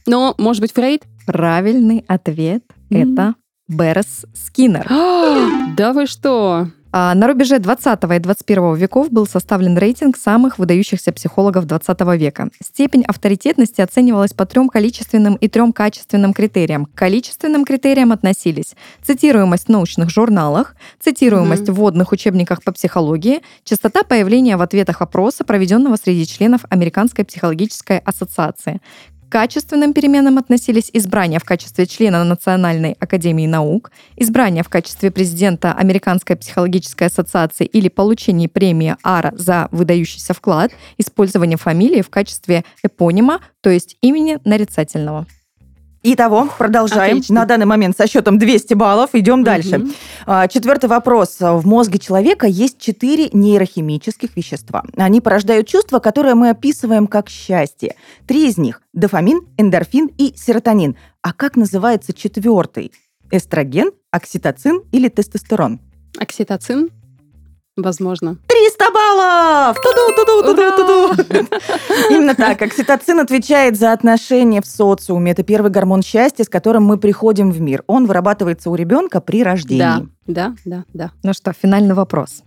Но, 0.07 0.35
может 0.37 0.61
быть, 0.61 0.73
Фрейд? 0.73 1.05
Правильный 1.27 2.05
ответ 2.09 2.65
М. 2.91 3.13
это 3.13 3.35
Берес 3.69 4.27
Скиннер. 4.35 4.87
Да 5.77 5.93
вы 5.95 6.07
что? 6.07 6.69
А 6.95 7.15
на 7.15 7.27
рубеже 7.27 7.59
20 7.59 8.05
и 8.05 8.19
21 8.19 8.75
веков 8.75 9.11
был 9.11 9.27
составлен 9.27 9.79
рейтинг 9.79 10.19
самых 10.19 10.59
выдающихся 10.59 11.11
психологов 11.11 11.65
20 11.65 12.01
века. 12.19 12.51
Степень 12.63 13.03
авторитетности 13.05 13.81
оценивалась 13.81 14.35
по 14.35 14.45
трем 14.45 14.69
количественным 14.69 15.37
и 15.37 15.49
трем 15.49 15.73
качественным 15.73 16.35
критериям. 16.35 16.85
К 16.85 16.95
количественным 16.95 17.65
критериям 17.65 18.13
относились 18.13 18.75
цитируемость 19.03 19.69
в 19.69 19.69
научных 19.71 20.11
журналах, 20.11 20.77
цитируемость 21.01 21.63
Мгм. 21.63 21.73
в 21.73 21.79
вводных 21.79 22.13
учебниках 22.13 22.63
по 22.63 22.73
психологии, 22.73 23.41
частота 23.65 24.03
появления 24.03 24.59
в 24.59 24.63
ответах 24.63 25.01
опроса, 25.01 25.45
проведенного 25.45 25.97
среди 25.97 26.27
членов 26.27 26.67
Американской 26.69 27.25
психологической 27.25 28.01
ассоциации. 28.01 28.83
Качественным 29.33 29.95
переменам 29.95 30.37
относились 30.37 30.91
избрание 30.93 31.41
в 31.41 31.45
качестве 31.45 31.87
члена 31.87 32.23
Национальной 32.23 32.97
академии 33.01 33.47
наук, 33.47 33.91
избрание 34.15 34.63
в 34.63 34.69
качестве 34.69 35.11
президента 35.11 35.73
Американской 35.73 36.37
психологической 36.37 37.07
ассоциации 37.07 37.65
или 37.65 37.89
получение 37.89 38.51
премии 38.51 38.95
АРА 39.03 39.33
за 39.35 39.69
выдающийся 39.73 40.35
вклад, 40.35 40.73
использование 40.99 41.57
фамилии 41.57 42.03
в 42.03 42.11
качестве 42.11 42.63
эпонима, 42.83 43.41
то 43.63 43.71
есть 43.71 43.97
имени 44.03 44.39
нарицательного. 44.45 45.27
Итого, 46.05 46.49
продолжаем. 46.59 47.19
Отлично. 47.19 47.35
На 47.37 47.45
данный 47.45 47.67
момент 47.67 47.97
со 47.97 48.09
счетом 48.09 48.39
200 48.39 48.75
баллов. 48.75 49.11
Идем 49.13 49.45
дальше. 49.45 49.79
Мгм. 49.79 49.93
А, 50.27 50.49
Четвертый 50.49 50.87
вопрос. 50.87 51.37
В 51.39 51.65
мозге 51.65 51.99
человека 52.01 52.47
есть 52.47 52.79
четыре 52.81 53.29
нейрохимических 53.33 54.37
вещества. 54.37 54.83
Они 54.97 55.21
порождают 55.21 55.69
чувства, 55.69 56.01
которые 56.01 56.35
мы 56.35 56.51
описываем 56.51 57.07
как 57.07 57.29
счастье. 57.29 57.95
Три 58.27 58.49
из 58.49 58.59
них– 58.59 58.83
дофамин, 58.93 59.43
эндорфин 59.59 60.11
и 60.19 60.35
серотонин. 60.37 60.97
А 61.23 61.33
как 61.33 61.57
называется 61.57 62.13
четвертый? 62.13 62.93
Эстроген, 63.31 63.93
окситоцин 64.11 64.83
или 64.91 65.09
тестостерон? 65.09 65.81
Окситоцин? 66.19 66.91
Возможно. 67.77 68.37
300 68.49 68.91
баллов! 68.93 69.77
Туду, 69.81 70.15
туду, 70.15 70.43
туду, 70.43 70.77
туду. 70.77 71.47
Именно 72.11 72.35
так. 72.35 72.61
Окситоцин 72.61 73.21
отвечает 73.21 73.79
за 73.79 73.93
отношения 73.93 74.61
в 74.61 74.67
социуме. 74.67 75.33
Это 75.33 75.43
первый 75.43 75.71
гормон 75.71 76.03
счастья, 76.03 76.45
с 76.45 76.51
которым 76.51 76.85
мы 76.85 76.99
приходим 76.99 77.51
в 77.51 77.61
мир. 77.63 77.83
Он 77.87 78.07
вырабатывается 78.07 78.69
у 78.69 78.75
ребенка 78.75 79.23
при 79.23 79.43
рождении. 79.43 79.79
Да, 79.79 80.05
да, 80.27 80.55
да, 80.67 80.85
да. 80.93 81.13
Ну 81.23 81.33
что, 81.33 81.55
финальный 81.55 81.95
вопрос. 81.95 82.43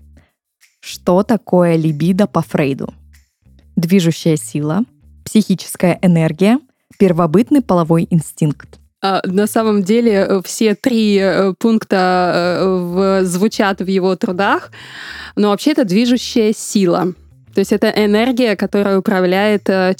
Что 0.79 1.23
такое 1.23 1.75
либидо 1.75 2.27
по 2.27 2.43
Фрейду? 2.43 2.93
Движущая 3.75 4.37
сила, 4.37 4.83
психическая 5.23 5.97
энергия, 6.03 6.59
первобытный 6.99 7.63
половой 7.63 8.07
инстинкт. 8.11 8.79
А, 9.05 9.21
На 9.25 9.45
самом 9.45 9.83
деле 9.83 10.11
э, 10.11 10.41
все 10.43 10.73
три 10.73 11.19
э, 11.21 11.53
пункта 11.59 12.59
э, 12.59 13.23
звучат 13.23 13.81
в 13.81 13.87
его 13.87 14.15
трудах, 14.15 14.71
но 15.35 15.49
вообще 15.49 15.71
это 15.71 15.85
движущая 15.85 16.53
сила. 16.53 17.13
То 17.53 17.59
есть 17.59 17.71
это 17.71 17.87
энергия, 17.95 18.55
которая 18.55 18.97
управляет 18.97 19.69
э, 19.69 19.93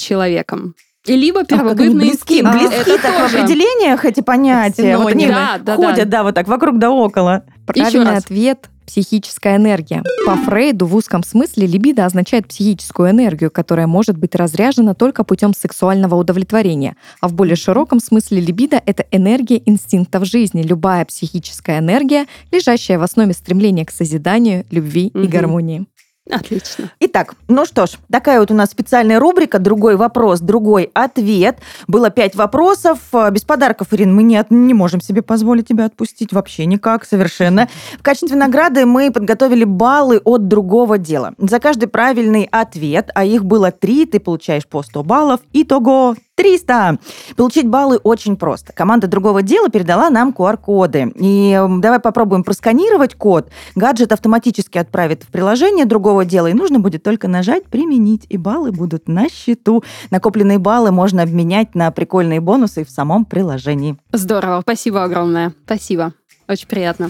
человеком. 1.06 1.22
Либо 1.22 1.44
первобытный 1.46 1.90
близки, 1.90 2.40
инстинкт. 2.40 2.54
близки 2.54 2.92
Это 2.92 3.02
так 3.02 3.20
в 3.32 3.36
определениях 3.36 4.06
эти 4.06 4.22
понятия. 4.22 4.98
Вот 4.98 5.12
они. 5.12 5.28
Да, 5.28 5.58
да, 5.60 5.76
ходят, 5.76 6.10
да. 6.10 6.18
да, 6.18 6.24
вот 6.24 6.36
так 6.36 6.48
вокруг 6.48 6.80
да 6.80 6.92
около. 6.92 7.44
Правильный 7.66 8.18
ответ– 8.18 8.70
психическая 8.86 9.58
энергия. 9.58 10.04
По 10.28 10.36
Фрейду 10.36 10.86
в 10.86 10.96
узком 10.96 11.24
смысле 11.24 11.66
либидо 11.66 12.06
означает 12.06 12.48
психическую 12.48 13.10
энергию, 13.10 13.50
которая 13.50 13.88
может 13.88 14.18
быть 14.18 14.36
разряжена 14.36 14.94
только 14.94 15.24
путем 15.24 15.54
сексуального 15.56 16.16
удовлетворения. 16.16 16.96
А 17.20 17.28
в 17.28 17.34
более 17.34 17.56
широком 17.56 18.00
смысле 18.00 18.42
либидо— 18.42 18.82
это 18.86 19.06
энергия 19.12 19.62
инстинктов 19.66 20.26
жизни, 20.26 20.62
любая 20.62 21.04
психическая 21.06 21.80
энергия, 21.80 22.28
лежащая 22.52 23.00
в 23.00 23.04
основе 23.04 23.34
стремления 23.34 23.86
к 23.86 23.92
созиданию, 23.92 24.66
любви 24.70 25.08
и 25.08 25.18
Мгм. 25.18 25.30
гармонии. 25.30 25.86
Отлично. 26.30 26.92
Итак, 27.00 27.36
ну 27.48 27.66
что 27.66 27.86
ж, 27.86 27.92
такая 28.12 28.40
вот 28.40 28.50
у 28.50 28.56
нас 28.56 28.72
специальная 28.72 29.20
рубрика 29.20 29.60
«Другой 29.60 29.96
вопрос, 29.96 30.40
другой 30.40 30.90
ответ». 30.96 31.60
Было 31.88 32.10
пять 32.10 32.36
вопросов. 32.36 32.98
Без 33.32 33.44
подарков, 33.44 33.90
Ирин, 33.92 34.14
мы 34.16 34.24
не, 34.24 34.38
от- 34.38 34.50
не 34.50 34.74
можем 34.74 35.02
себе 35.02 35.22
позволить 35.22 35.68
тебя 35.68 35.86
отпустить 35.86 36.34
вообще 36.34 36.66
никак, 36.66 37.06
совершенно. 37.06 37.70
В 38.00 38.02
качестве 38.02 38.36
награды 38.36 38.88
мы 38.88 39.12
подготовили 39.12 39.66
баллы 39.66 40.20
от 40.24 40.48
другого 40.48 40.98
дела. 40.98 41.36
За 41.38 41.60
каждый 41.60 41.88
правильный 41.88 42.50
ответ, 42.52 43.12
а 43.14 43.24
их 43.24 43.46
было 43.46 43.72
три, 43.72 44.08
ты 44.08 44.20
получаешь 44.20 44.66
по 44.68 44.82
100 44.82 45.04
баллов. 45.04 45.42
Итого 45.54 46.16
300. 46.36 47.00
Получить 47.36 47.68
баллы 47.68 47.98
очень 47.98 48.36
просто. 48.36 48.74
Команда 48.74 49.08
другого 49.08 49.42
дела 49.42 49.70
передала 49.70 50.10
нам 50.10 50.32
QR-коды. 50.38 51.14
И 51.16 51.60
давай 51.80 52.00
попробуем 52.00 52.44
просканировать 52.44 53.16
код. 53.16 53.50
Гаджет 53.76 54.12
автоматически 54.12 54.78
отправит 54.78 55.24
в 55.24 55.28
приложение 55.28 55.86
другого 55.86 56.26
дела, 56.26 56.48
и 56.48 56.54
нужно 56.54 56.80
будет 56.80 57.04
только 57.04 57.28
нажать 57.28 57.66
«Применить», 57.66 58.26
и 58.30 58.38
баллы 58.38 58.72
будут 58.72 59.08
на 59.08 59.30
счету. 59.30 59.84
Накопленные 60.12 60.60
баллы 60.60 60.92
можно 60.92 61.24
обменять 61.24 61.76
на 61.76 61.90
прикольные 61.92 62.42
бонусы 62.42 62.84
в 62.84 62.90
самом 62.90 63.26
приложении. 63.26 63.98
Здорово. 64.12 64.62
Спасибо 64.62 65.04
огромное. 65.04 65.54
Спасибо. 65.66 66.14
Очень 66.48 66.68
приятно. 66.68 67.10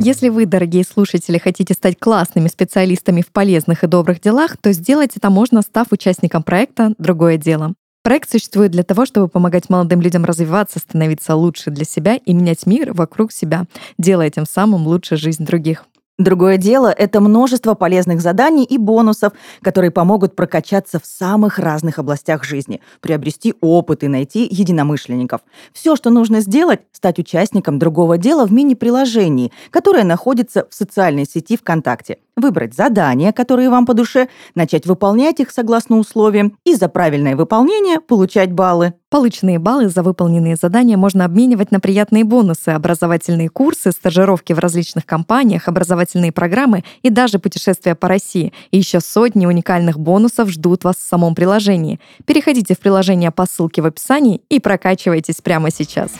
Если 0.00 0.28
вы, 0.28 0.46
дорогие 0.46 0.84
слушатели, 0.84 1.38
хотите 1.38 1.74
стать 1.74 1.98
классными 1.98 2.48
специалистами 2.48 3.22
в 3.22 3.32
полезных 3.32 3.82
и 3.82 3.86
добрых 3.86 4.20
делах, 4.20 4.56
то 4.56 4.72
сделать 4.72 5.16
это 5.16 5.30
можно, 5.30 5.62
став 5.62 5.88
участником 5.90 6.42
проекта 6.42 6.94
«Другое 6.98 7.38
дело». 7.38 7.74
Проект 8.02 8.30
существует 8.30 8.70
для 8.70 8.84
того, 8.84 9.04
чтобы 9.04 9.26
помогать 9.26 9.68
молодым 9.68 10.00
людям 10.00 10.24
развиваться, 10.24 10.78
становиться 10.78 11.34
лучше 11.34 11.70
для 11.70 11.84
себя 11.84 12.16
и 12.16 12.34
менять 12.34 12.64
мир 12.64 12.92
вокруг 12.92 13.32
себя, 13.32 13.64
делая 13.98 14.30
тем 14.30 14.46
самым 14.46 14.86
лучше 14.86 15.16
жизнь 15.16 15.44
других. 15.44 15.84
Другое 16.18 16.56
дело– 16.56 16.90
это 16.96 17.20
множество 17.20 17.74
полезных 17.74 18.22
заданий 18.22 18.64
и 18.64 18.78
бонусов, 18.78 19.34
которые 19.60 19.90
помогут 19.90 20.34
прокачаться 20.34 20.98
в 20.98 21.04
самых 21.04 21.58
разных 21.58 21.98
областях 21.98 22.42
жизни, 22.42 22.80
приобрести 23.02 23.52
опыт 23.60 24.02
и 24.02 24.08
найти 24.08 24.48
единомышленников. 24.50 25.42
Все, 25.74 25.94
что 25.94 26.08
нужно 26.08 26.40
сделать– 26.40 26.80
стать 26.92 27.18
участником 27.18 27.78
другого 27.78 28.16
дела 28.16 28.46
в 28.46 28.52
мини-приложении, 28.52 29.52
которое 29.70 30.04
находится 30.04 30.66
в 30.70 30.74
социальной 30.74 31.26
сети 31.26 31.58
ВКонтакте. 31.58 32.16
Выбрать 32.38 32.74
задания, 32.74 33.32
которые 33.32 33.70
вам 33.70 33.86
по 33.86 33.94
душе, 33.94 34.28
начать 34.54 34.84
выполнять 34.84 35.40
их 35.40 35.50
согласно 35.50 35.96
условиям 35.96 36.58
и 36.66 36.74
за 36.74 36.90
правильное 36.90 37.34
выполнение 37.34 37.98
получать 37.98 38.52
баллы. 38.52 38.92
Полученные 39.08 39.58
баллы 39.58 39.88
за 39.88 40.02
выполненные 40.02 40.56
задания 40.56 40.98
можно 40.98 41.24
обменивать 41.24 41.70
на 41.70 41.80
приятные 41.80 42.24
бонусы, 42.24 42.68
образовательные 42.68 43.48
курсы, 43.48 43.90
стажировки 43.90 44.52
в 44.52 44.58
различных 44.58 45.06
компаниях, 45.06 45.66
образовательные 45.66 46.30
программы 46.30 46.84
и 47.00 47.08
даже 47.08 47.38
путешествия 47.38 47.94
по 47.94 48.06
России. 48.06 48.52
И 48.70 48.76
еще 48.76 49.00
сотни 49.00 49.46
уникальных 49.46 49.98
бонусов 49.98 50.50
ждут 50.50 50.84
вас 50.84 50.96
в 50.96 51.08
самом 51.08 51.34
приложении. 51.34 52.00
Переходите 52.26 52.74
в 52.74 52.80
приложение 52.80 53.30
по 53.30 53.46
ссылке 53.46 53.80
в 53.80 53.86
описании 53.86 54.42
и 54.50 54.60
прокачивайтесь 54.60 55.36
прямо 55.36 55.70
сейчас. 55.70 56.10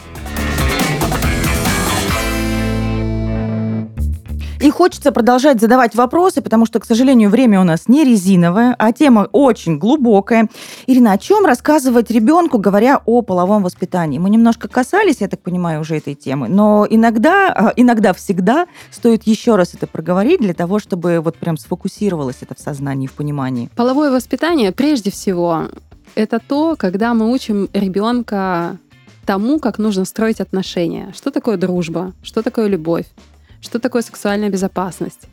И 4.67 4.71
хочется 4.71 5.13
продолжать 5.13 5.61
задавать 5.61 5.95
вопросы, 5.95 6.43
потому 6.43 6.67
что, 6.67 6.81
к 6.81 6.85
сожалению, 6.85 7.31
время 7.31 7.61
у 7.61 7.63
нас 7.63 7.87
не 7.87 8.03
резиновое, 8.03 8.75
а 8.77 8.91
тема 8.91 9.29
очень 9.31 9.79
глубокая. 9.79 10.49
Ирина, 10.89 11.13
о 11.13 11.19
чем 11.19 11.47
рассказывать 11.47 12.11
ребенку, 12.11 12.59
говоря 12.59 13.01
о 13.07 13.23
половом 13.23 13.63
воспитании? 13.63 14.19
Мы 14.19 14.29
немножко 14.29 14.67
касались, 14.67 15.19
я 15.21 15.29
так 15.29 15.39
понимаю, 15.41 15.83
уже 15.83 15.99
этой 15.99 16.17
темы, 16.17 16.49
но 16.49 16.85
иногда, 16.91 17.53
а, 17.53 17.73
иногда 17.77 18.13
всегда 18.13 18.67
стоит 18.91 19.23
еще 19.23 19.55
раз 19.55 19.73
это 19.75 19.87
проговорить 19.87 20.41
для 20.41 20.53
того, 20.53 20.81
чтобы 20.81 21.21
вот 21.21 21.37
прям 21.37 21.59
сфокусировалось 21.59 22.39
это 22.41 22.57
в 22.57 22.59
сознании, 22.59 23.07
в 23.07 23.13
понимании. 23.13 23.71
Половое 23.77 24.11
воспитание, 24.11 24.73
прежде 24.73 25.13
всего, 25.13 25.69
это 26.17 26.41
то, 26.41 26.75
когда 26.77 27.15
мы 27.15 27.31
учим 27.31 27.69
ребенка 27.73 28.79
тому, 29.27 29.61
как 29.61 29.79
нужно 29.79 30.05
строить 30.05 30.41
отношения. 30.41 31.13
Что 31.17 31.31
такое 31.31 31.57
дружба? 31.57 32.15
Что 32.25 32.43
такое 32.43 32.67
любовь? 32.67 33.07
Что 33.61 33.79
такое 33.79 34.03
сексуальная 34.03 34.51
безопасность? 34.51 35.29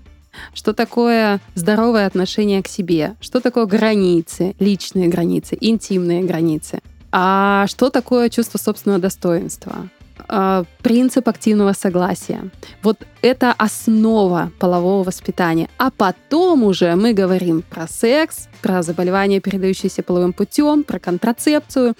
Что 0.53 0.73
такое 0.73 1.39
здоровое 1.55 2.07
отношение 2.07 2.62
к 2.63 2.67
себе? 2.67 3.15
Что 3.21 3.39
такое 3.39 3.65
границы, 3.65 4.55
личные 4.59 5.07
границы, 5.07 5.57
интимные 5.59 6.23
границы? 6.23 6.79
А 7.12 7.67
что 7.67 7.89
такое 7.89 8.29
чувство 8.29 8.57
собственного 8.57 8.99
достоинства? 8.99 9.89
А, 10.27 10.63
Принцип 10.81 11.27
активного 11.29 11.73
согласия. 11.73 12.49
Вот 12.81 12.97
это 13.21 13.53
основа 13.53 14.51
полового 14.59 15.03
воспитания. 15.03 15.69
А 15.77 15.91
потом 15.91 16.63
уже 16.63 16.95
мы 16.95 17.13
говорим 17.13 17.62
про 17.62 17.88
секс, 17.88 18.47
про 18.62 18.81
заболевания, 18.81 19.39
передающиеся 19.39 20.01
половым 20.03 20.33
путем, 20.33 20.83
про 20.83 20.99
контрацепцию 20.99 21.93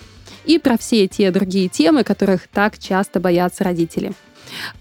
и 0.46 0.58
про 0.58 0.78
все 0.78 1.08
те 1.08 1.32
другие 1.32 1.70
темы, 1.70 2.04
которых 2.04 2.48
так 2.48 2.80
часто 2.80 3.20
боятся 3.20 3.64
родители. 3.64 4.14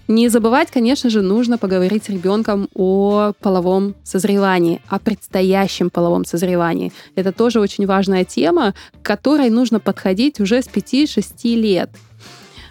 Не 0.07 0.29
забывать, 0.29 0.71
конечно 0.71 1.09
же, 1.09 1.21
нужно 1.21 1.57
поговорить 1.57 2.05
с 2.05 2.09
ребенком 2.09 2.69
о 2.75 3.33
половом 3.41 3.95
созревании, 4.03 4.81
о 4.87 4.99
предстоящем 4.99 5.89
половом 5.89 6.25
созревании. 6.25 6.91
Это 7.15 7.31
тоже 7.31 7.59
очень 7.59 7.85
важная 7.85 8.25
тема, 8.25 8.73
к 9.01 9.05
которой 9.05 9.49
нужно 9.49 9.79
подходить 9.79 10.39
уже 10.39 10.61
с 10.61 10.67
5-6 10.67 11.55
лет. 11.55 11.89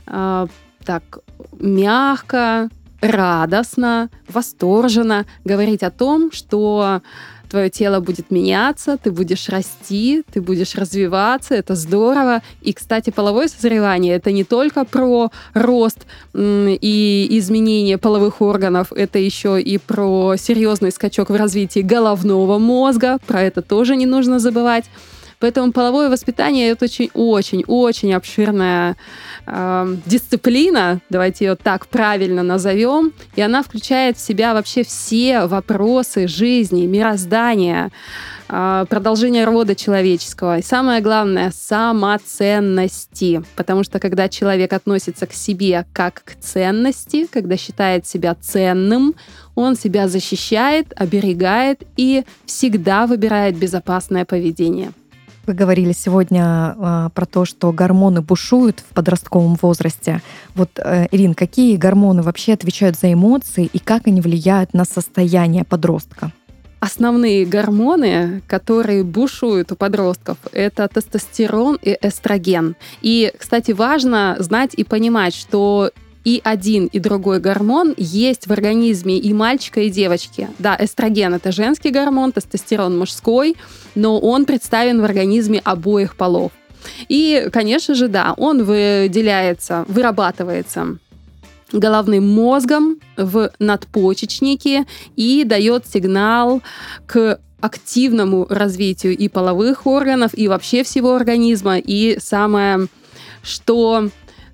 А, 0.06 0.46
Так, 0.84 1.18
мягко, 1.60 2.68
радостно, 3.00 4.10
восторженно 4.28 5.26
говорить 5.44 5.82
о 5.82 5.90
том, 5.90 6.30
что 6.32 7.02
твое 7.52 7.68
тело 7.68 8.00
будет 8.00 8.30
меняться, 8.30 8.96
ты 8.96 9.10
будешь 9.10 9.50
расти, 9.50 10.22
ты 10.32 10.40
будешь 10.40 10.74
развиваться, 10.74 11.54
это 11.54 11.74
здорово. 11.74 12.40
И, 12.62 12.72
кстати, 12.72 13.10
половое 13.10 13.48
созревание 13.48 14.16
это 14.16 14.32
не 14.32 14.42
только 14.42 14.86
про 14.86 15.30
рост 15.52 15.98
и 16.34 17.26
изменение 17.30 17.98
половых 17.98 18.40
органов, 18.40 18.90
это 18.90 19.18
еще 19.18 19.60
и 19.60 19.76
про 19.76 20.36
серьезный 20.38 20.92
скачок 20.92 21.28
в 21.28 21.36
развитии 21.36 21.80
головного 21.80 22.58
мозга, 22.58 23.18
про 23.26 23.42
это 23.42 23.60
тоже 23.60 23.96
не 23.96 24.06
нужно 24.06 24.38
забывать. 24.38 24.86
Поэтому 25.42 25.72
половое 25.72 26.08
воспитание 26.08 26.70
это 26.70 26.84
очень, 26.84 27.10
очень, 27.14 27.64
очень 27.66 28.14
обширная 28.14 28.96
э, 29.44 29.96
дисциплина, 30.06 31.00
давайте 31.10 31.46
ее 31.46 31.56
так 31.56 31.88
правильно 31.88 32.44
назовем, 32.44 33.12
и 33.34 33.42
она 33.42 33.64
включает 33.64 34.16
в 34.16 34.20
себя 34.20 34.54
вообще 34.54 34.84
все 34.84 35.46
вопросы 35.46 36.28
жизни, 36.28 36.86
мироздания, 36.86 37.90
э, 38.48 38.84
продолжения 38.88 39.44
рода 39.44 39.74
человеческого. 39.74 40.58
И 40.58 40.62
самое 40.62 41.00
главное 41.00 41.50
самоценности, 41.50 43.42
потому 43.56 43.82
что 43.82 43.98
когда 43.98 44.28
человек 44.28 44.72
относится 44.72 45.26
к 45.26 45.32
себе 45.32 45.86
как 45.92 46.22
к 46.24 46.36
ценности, 46.40 47.26
когда 47.26 47.56
считает 47.56 48.06
себя 48.06 48.36
ценным, 48.40 49.16
он 49.56 49.74
себя 49.74 50.06
защищает, 50.06 50.92
оберегает 50.94 51.82
и 51.96 52.22
всегда 52.46 53.08
выбирает 53.08 53.56
безопасное 53.56 54.24
поведение. 54.24 54.92
Вы 55.44 55.54
говорили 55.54 55.92
сегодня 55.92 56.44
а, 56.44 57.08
про 57.10 57.26
то, 57.26 57.44
что 57.44 57.72
гормоны 57.72 58.20
бушуют 58.20 58.80
в 58.80 58.94
подростковом 58.94 59.56
возрасте. 59.60 60.22
Вот, 60.54 60.70
э, 60.76 61.08
Ирин, 61.10 61.34
какие 61.34 61.76
гормоны 61.76 62.22
вообще 62.22 62.52
отвечают 62.52 62.96
за 62.96 63.12
эмоции 63.12 63.68
и 63.72 63.78
как 63.80 64.06
они 64.06 64.20
влияют 64.20 64.72
на 64.72 64.84
состояние 64.84 65.64
подростка? 65.64 66.30
Основные 66.78 67.44
гормоны, 67.44 68.42
которые 68.46 69.02
бушуют 69.02 69.72
у 69.72 69.76
подростков, 69.76 70.36
это 70.52 70.88
тестостерон 70.88 71.78
и 71.80 71.96
эстроген. 72.00 72.76
И, 73.00 73.32
кстати, 73.36 73.72
важно 73.72 74.36
знать 74.38 74.74
и 74.74 74.84
понимать, 74.84 75.34
что 75.34 75.90
и 76.24 76.40
один, 76.44 76.86
и 76.86 76.98
другой 76.98 77.40
гормон 77.40 77.94
есть 77.96 78.46
в 78.46 78.52
организме 78.52 79.18
и 79.18 79.32
мальчика, 79.32 79.80
и 79.80 79.90
девочки. 79.90 80.48
Да, 80.58 80.76
эстроген— 80.78 81.34
это 81.34 81.52
женский 81.52 81.90
гормон, 81.90 82.32
тестостерон— 82.32 82.98
мужской, 82.98 83.56
но 83.94 84.18
он 84.18 84.44
представлен 84.44 85.00
в 85.00 85.04
организме 85.04 85.60
обоих 85.64 86.16
полов. 86.16 86.52
И, 87.08 87.48
конечно 87.52 87.94
же, 87.94 88.08
да, 88.08 88.34
он 88.36 88.64
выделяется, 88.64 89.84
вырабатывается 89.88 90.98
головным 91.72 92.28
мозгом 92.28 92.98
в 93.16 93.50
надпочечнике 93.58 94.84
и 95.16 95.44
дает 95.44 95.86
сигнал 95.86 96.60
к 97.06 97.40
активному 97.60 98.46
развитию 98.50 99.16
и 99.16 99.28
половых 99.28 99.86
органов, 99.86 100.32
и 100.34 100.48
вообще 100.48 100.82
всего 100.82 101.14
организма. 101.14 101.78
И 101.78 102.18
самое, 102.20 102.88
что 103.42 104.08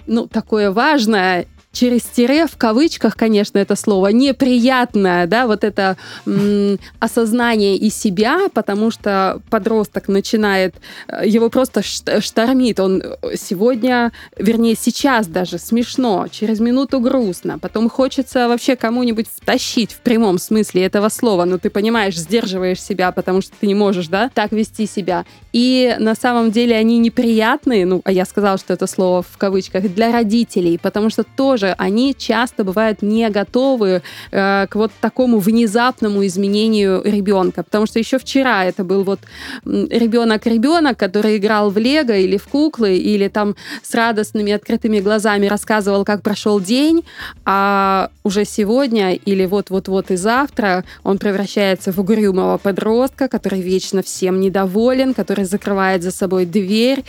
ну, 0.06 0.26
такое 0.26 0.70
важное 0.70 1.46
через 1.78 2.02
тире, 2.02 2.46
в 2.48 2.56
кавычках, 2.56 3.16
конечно, 3.16 3.58
это 3.58 3.76
слово, 3.76 4.08
неприятное, 4.08 5.26
да, 5.28 5.46
вот 5.46 5.62
это 5.62 5.96
м, 6.26 6.78
осознание 6.98 7.76
и 7.76 7.88
себя, 7.88 8.48
потому 8.52 8.90
что 8.90 9.40
подросток 9.48 10.08
начинает, 10.08 10.74
э, 11.06 11.22
его 11.28 11.50
просто 11.50 11.82
штормит, 11.82 12.80
он 12.80 13.02
сегодня, 13.36 14.12
вернее, 14.36 14.74
сейчас 14.74 15.28
даже 15.28 15.58
смешно, 15.58 16.26
через 16.28 16.58
минуту 16.58 16.98
грустно, 16.98 17.60
потом 17.60 17.88
хочется 17.88 18.48
вообще 18.48 18.74
кому-нибудь 18.74 19.28
втащить 19.28 19.92
в 19.92 20.00
прямом 20.00 20.38
смысле 20.38 20.84
этого 20.84 21.08
слова, 21.10 21.44
но 21.44 21.58
ты 21.58 21.70
понимаешь, 21.70 22.16
сдерживаешь 22.16 22.82
себя, 22.82 23.12
потому 23.12 23.40
что 23.40 23.52
ты 23.60 23.68
не 23.68 23.76
можешь, 23.76 24.08
да, 24.08 24.30
так 24.34 24.50
вести 24.50 24.86
себя. 24.86 25.24
И 25.52 25.94
на 26.00 26.14
самом 26.16 26.50
деле 26.50 26.76
они 26.76 26.98
неприятные, 26.98 27.86
ну, 27.86 28.00
а 28.04 28.10
я 28.10 28.24
сказала, 28.24 28.58
что 28.58 28.74
это 28.74 28.86
слово 28.88 29.22
в 29.22 29.38
кавычках, 29.38 29.94
для 29.94 30.10
родителей, 30.12 30.78
потому 30.78 31.10
что 31.10 31.22
тоже 31.22 31.67
тоже 31.68 31.74
они 31.78 32.14
часто 32.14 32.64
бывают 32.64 33.02
не 33.02 33.30
готовы 33.30 34.02
э, 34.30 34.66
к 34.66 34.74
вот 34.74 34.92
такому 35.00 35.38
внезапному 35.38 36.24
изменению 36.26 37.02
ребенка. 37.04 37.62
Потому 37.62 37.86
что 37.86 37.98
еще 37.98 38.18
вчера 38.18 38.64
это 38.64 38.84
был 38.84 39.04
вот 39.04 39.20
ребенок-ребенок, 39.64 40.96
который 40.96 41.36
играл 41.36 41.70
в 41.70 41.78
лего 41.78 42.12
или 42.12 42.36
в 42.36 42.46
куклы, 42.48 42.96
или 42.96 43.28
там 43.28 43.54
с 43.82 43.94
радостными 43.94 44.52
открытыми 44.52 45.00
глазами 45.00 45.48
рассказывал, 45.48 46.04
как 46.04 46.22
прошел 46.22 46.60
день, 46.60 47.02
а 47.44 48.08
уже 48.24 48.44
сегодня 48.44 49.14
или 49.14 49.46
вот-вот-вот 49.46 50.10
и 50.10 50.16
завтра 50.16 50.84
он 51.04 51.18
превращается 51.18 51.92
в 51.92 51.98
угрюмого 51.98 52.58
подростка, 52.58 53.28
который 53.28 53.60
вечно 53.60 54.02
всем 54.02 54.40
недоволен, 54.40 55.14
который 55.14 55.44
закрывает 55.44 56.02
за 56.02 56.10
собой 56.10 56.46
дверь, 56.46 57.04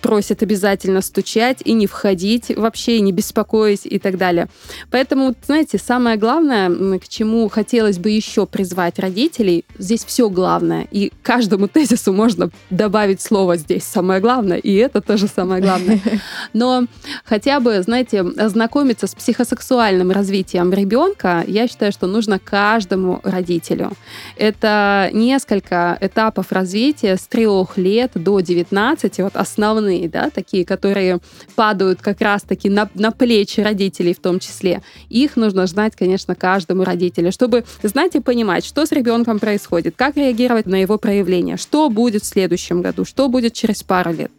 просят 0.00 0.42
обязательно 0.42 1.00
стучать 1.00 1.58
и 1.64 1.72
не 1.72 1.86
входить 1.86 2.56
вообще, 2.56 2.96
и 2.96 3.00
не 3.00 3.12
беспокоить 3.12 3.82
и 3.84 3.98
так 3.98 4.18
далее. 4.18 4.48
Поэтому, 4.90 5.34
знаете, 5.46 5.78
самое 5.78 6.16
главное, 6.16 6.98
к 6.98 7.08
чему 7.08 7.48
хотелось 7.48 7.98
бы 7.98 8.10
еще 8.10 8.46
призвать 8.46 8.98
родителей, 8.98 9.64
здесь 9.78 10.04
все 10.04 10.28
главное. 10.28 10.86
И 10.90 11.12
каждому 11.22 11.68
тезису 11.76 12.12
можно 12.12 12.50
добавить 12.70 13.20
слово 13.20 13.56
здесь 13.56 13.84
самое 13.84 14.20
главное, 14.20 14.58
и 14.58 14.74
это 14.74 15.00
тоже 15.00 15.28
самое 15.28 15.62
главное. 15.62 16.00
Но 16.52 16.86
хотя 17.24 17.60
бы, 17.60 17.80
знаете, 17.82 18.20
ознакомиться 18.20 19.06
с 19.06 19.14
психосексуальным 19.14 20.10
развитием 20.10 20.72
ребенка, 20.72 21.44
я 21.46 21.68
считаю, 21.68 21.92
что 21.92 22.06
нужно 22.06 22.38
каждому 22.38 23.20
родителю. 23.22 23.92
Это 24.36 25.10
несколько 25.12 25.96
этапов 26.00 26.52
развития 26.52 27.16
с 27.16 27.26
трех 27.26 27.76
лет 27.76 28.12
до 28.14 28.40
19, 28.40 29.18
вот 29.18 29.36
основные 29.36 29.75
основные, 29.76 30.08
да, 30.08 30.30
такие, 30.30 30.64
которые 30.64 31.18
падают 31.54 32.00
как 32.00 32.20
раз-таки 32.20 32.68
на, 32.68 32.88
на 32.94 33.10
плечи 33.10 33.60
родителей 33.60 34.14
в 34.14 34.20
том 34.20 34.38
числе. 34.38 34.82
Их 35.08 35.36
нужно 35.36 35.66
знать, 35.66 35.94
конечно, 35.96 36.34
каждому 36.34 36.84
родителю, 36.84 37.32
чтобы 37.32 37.64
знать 37.82 38.16
и 38.16 38.20
понимать, 38.20 38.64
что 38.64 38.86
с 38.86 38.92
ребенком 38.92 39.38
происходит, 39.38 39.94
как 39.96 40.16
реагировать 40.16 40.66
на 40.66 40.76
его 40.76 40.98
проявление, 40.98 41.56
что 41.56 41.88
будет 41.90 42.22
в 42.22 42.26
следующем 42.26 42.82
году, 42.82 43.04
что 43.04 43.28
будет 43.28 43.52
через 43.52 43.82
пару 43.82 44.12
лет. 44.12 44.30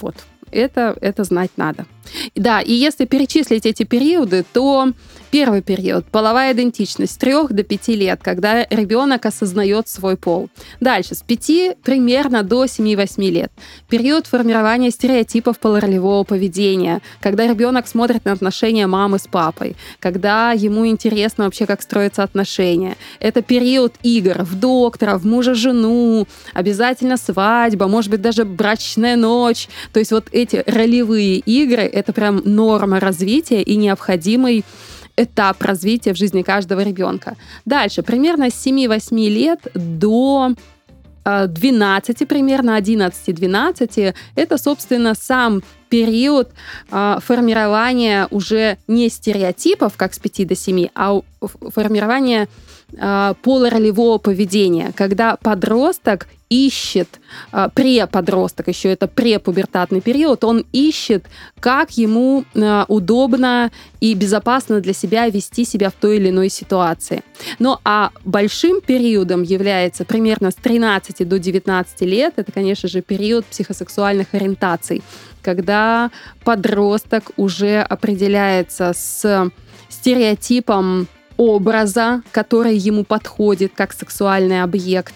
Вот. 0.00 0.16
Это, 0.50 0.96
это 1.00 1.24
знать 1.24 1.50
надо. 1.56 1.86
Да, 2.34 2.60
и 2.60 2.72
если 2.72 3.04
перечислить 3.04 3.66
эти 3.66 3.84
периоды, 3.84 4.44
то 4.52 4.92
Первый 5.34 5.62
период– 5.62 6.04
половая 6.12 6.52
идентичность 6.52 7.14
с 7.14 7.16
3 7.16 7.48
до 7.50 7.64
5 7.64 7.88
лет, 7.88 8.20
когда 8.22 8.64
ребенок 8.70 9.26
осознает 9.26 9.88
свой 9.88 10.16
пол. 10.16 10.48
Дальше, 10.78 11.16
с 11.16 11.24
5 11.24 11.78
примерно 11.82 12.44
до 12.44 12.66
7-8 12.66 13.30
лет. 13.30 13.50
Период 13.88 14.28
формирования 14.28 14.92
стереотипов 14.92 15.58
полуролевого 15.58 16.22
поведения, 16.22 17.00
когда 17.20 17.48
ребенок 17.48 17.88
смотрит 17.88 18.24
на 18.24 18.30
отношения 18.30 18.86
мамы 18.86 19.18
с 19.18 19.26
папой, 19.26 19.74
когда 19.98 20.52
ему 20.52 20.86
интересно 20.86 21.46
вообще, 21.46 21.66
как 21.66 21.82
строятся 21.82 22.22
отношения. 22.22 22.96
Это 23.18 23.42
период 23.42 23.94
игр 24.04 24.44
в 24.44 24.54
доктора, 24.54 25.18
в 25.18 25.26
мужа-жену, 25.26 26.28
обязательно 26.52 27.16
свадьба, 27.16 27.88
может 27.88 28.12
быть, 28.12 28.22
даже 28.22 28.44
брачная 28.44 29.16
ночь. 29.16 29.66
То 29.92 29.98
есть 29.98 30.12
вот 30.12 30.28
эти 30.30 30.62
ролевые 30.64 31.38
игры– 31.38 31.82
это 31.94 32.12
прям 32.12 32.42
норма 32.44 33.00
развития 33.00 33.62
и 33.62 33.76
необходимый 33.76 34.64
этап 35.16 35.62
развития 35.62 36.12
в 36.12 36.16
жизни 36.16 36.42
каждого 36.42 36.80
ребенка. 36.80 37.36
Дальше, 37.64 38.02
примерно 38.02 38.50
с 38.50 38.66
7-8 38.66 39.28
лет 39.28 39.60
до 39.74 40.54
12 41.24 42.22
э, 42.22 42.26
примерно, 42.26 42.78
11-12, 42.78 44.14
это, 44.34 44.58
собственно, 44.58 45.14
сам 45.14 45.62
период 45.88 46.50
э, 46.90 47.18
формирования 47.24 48.26
уже 48.30 48.76
не 48.88 49.08
стереотипов, 49.08 49.94
как 49.96 50.14
с 50.14 50.18
5 50.18 50.46
до 50.48 50.56
7, 50.56 50.88
а 50.94 51.20
формирования 51.72 52.48
э, 52.92 53.34
полуролевого 53.42 54.18
поведения, 54.18 54.92
когда 54.94 55.36
подросток 55.36 56.26
ищет, 56.54 57.20
э, 57.52 57.68
преподросток, 57.74 58.68
еще 58.68 58.92
это 58.92 59.08
препубертатный 59.08 60.00
период, 60.00 60.44
он 60.44 60.64
ищет, 60.72 61.24
как 61.58 61.98
ему 61.98 62.44
э, 62.54 62.84
удобно 62.86 63.72
и 64.00 64.14
безопасно 64.14 64.80
для 64.80 64.92
себя 64.92 65.28
вести 65.28 65.64
себя 65.64 65.90
в 65.90 65.94
той 65.94 66.16
или 66.16 66.30
иной 66.30 66.48
ситуации. 66.48 67.22
Ну 67.58 67.78
а 67.84 68.10
большим 68.24 68.80
периодом 68.80 69.42
является 69.42 70.04
примерно 70.04 70.52
с 70.52 70.54
13 70.54 71.28
до 71.28 71.38
19 71.38 72.00
лет, 72.02 72.34
это, 72.36 72.52
конечно 72.52 72.88
же, 72.88 73.02
период 73.02 73.44
психосексуальных 73.46 74.28
ориентаций, 74.34 75.02
когда 75.42 76.10
подросток 76.44 77.32
уже 77.36 77.80
определяется 77.80 78.92
с 78.94 79.50
стереотипом 79.88 81.08
образа, 81.36 82.22
который 82.30 82.76
ему 82.76 83.02
подходит 83.02 83.72
как 83.74 83.92
сексуальный 83.92 84.62
объект, 84.62 85.14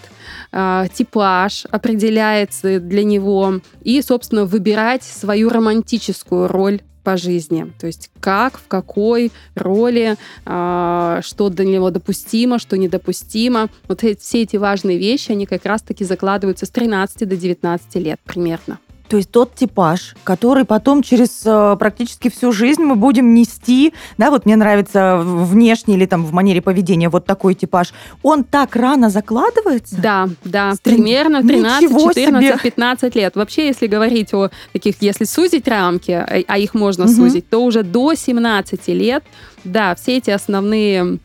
типаж 0.51 1.65
определяется 1.69 2.79
для 2.79 3.03
него 3.03 3.61
и, 3.81 4.01
собственно, 4.01 4.45
выбирать 4.45 5.03
свою 5.03 5.49
романтическую 5.49 6.47
роль 6.47 6.81
по 7.03 7.17
жизни. 7.17 7.71
То 7.79 7.87
есть 7.87 8.11
как, 8.19 8.59
в 8.59 8.67
какой 8.67 9.31
роли, 9.55 10.15
э, 10.45 11.21
что 11.23 11.49
для 11.49 11.65
него 11.65 11.89
допустимо, 11.89 12.59
что 12.59 12.77
недопустимо. 12.77 13.69
Вот 13.87 14.03
все 14.19 14.43
эти 14.43 14.57
важные 14.57 14.97
вещи, 14.97 15.31
они 15.31 15.45
как 15.45 15.65
раз-таки 15.65 16.03
закладываются 16.03 16.65
с 16.65 16.69
13 16.69 17.27
до 17.27 17.35
19 17.35 17.95
лет 17.95 18.19
примерно. 18.23 18.79
То 19.09 19.17
есть 19.17 19.31
тот 19.31 19.55
типаж, 19.55 20.15
который 20.23 20.65
потом 20.65 21.01
через 21.01 21.41
э, 21.43 21.75
практически 21.79 22.29
всю 22.29 22.51
жизнь 22.51 22.83
мы 22.83 22.95
будем 22.95 23.33
нести, 23.33 23.93
да, 24.19 24.29
вот 24.29 24.45
мне 24.45 24.55
нравится 24.55 25.17
внешне 25.19 25.95
или 25.95 26.05
там 26.05 26.23
в 26.23 26.31
манере 26.31 26.61
поведения 26.61 27.09
вот 27.09 27.25
такой 27.25 27.55
типаж, 27.55 27.91
он 28.21 28.43
так 28.43 28.75
рано 28.75 29.09
закладывается? 29.09 29.99
Да, 29.99 30.29
да, 30.43 30.75
Стрим... 30.75 30.97
примерно 30.97 31.41
13, 31.41 31.89
14, 31.89 32.25
себе. 32.25 32.57
15 32.61 33.15
лет. 33.15 33.35
Вообще, 33.35 33.65
если 33.65 33.87
говорить 33.87 34.31
о 34.35 34.51
таких, 34.73 35.01
если 35.01 35.23
сузить 35.23 35.67
рамки, 35.67 36.11
а, 36.11 36.43
а 36.47 36.57
их 36.59 36.75
можно 36.75 37.05
угу. 37.05 37.13
сузить, 37.13 37.49
то 37.49 37.63
уже 37.63 37.81
до 37.81 38.13
17 38.13 38.87
лет, 38.89 39.23
да, 39.63 39.95
все 39.95 40.17
эти 40.17 40.29
основные 40.29 41.17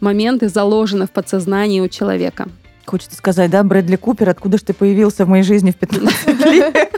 моменты 0.00 0.48
заложены 0.48 1.08
в 1.08 1.10
подсознании 1.10 1.80
у 1.80 1.88
человека. 1.88 2.48
Хочется 2.86 3.16
сказать, 3.16 3.50
да, 3.50 3.62
Брэдли 3.62 3.96
Купер, 3.96 4.28
откуда 4.28 4.58
же 4.58 4.64
ты 4.64 4.74
появился 4.74 5.24
в 5.24 5.28
моей 5.28 5.44
жизни 5.44 5.70
в 5.70 5.76
15 5.76 6.46
лет? 6.46 6.90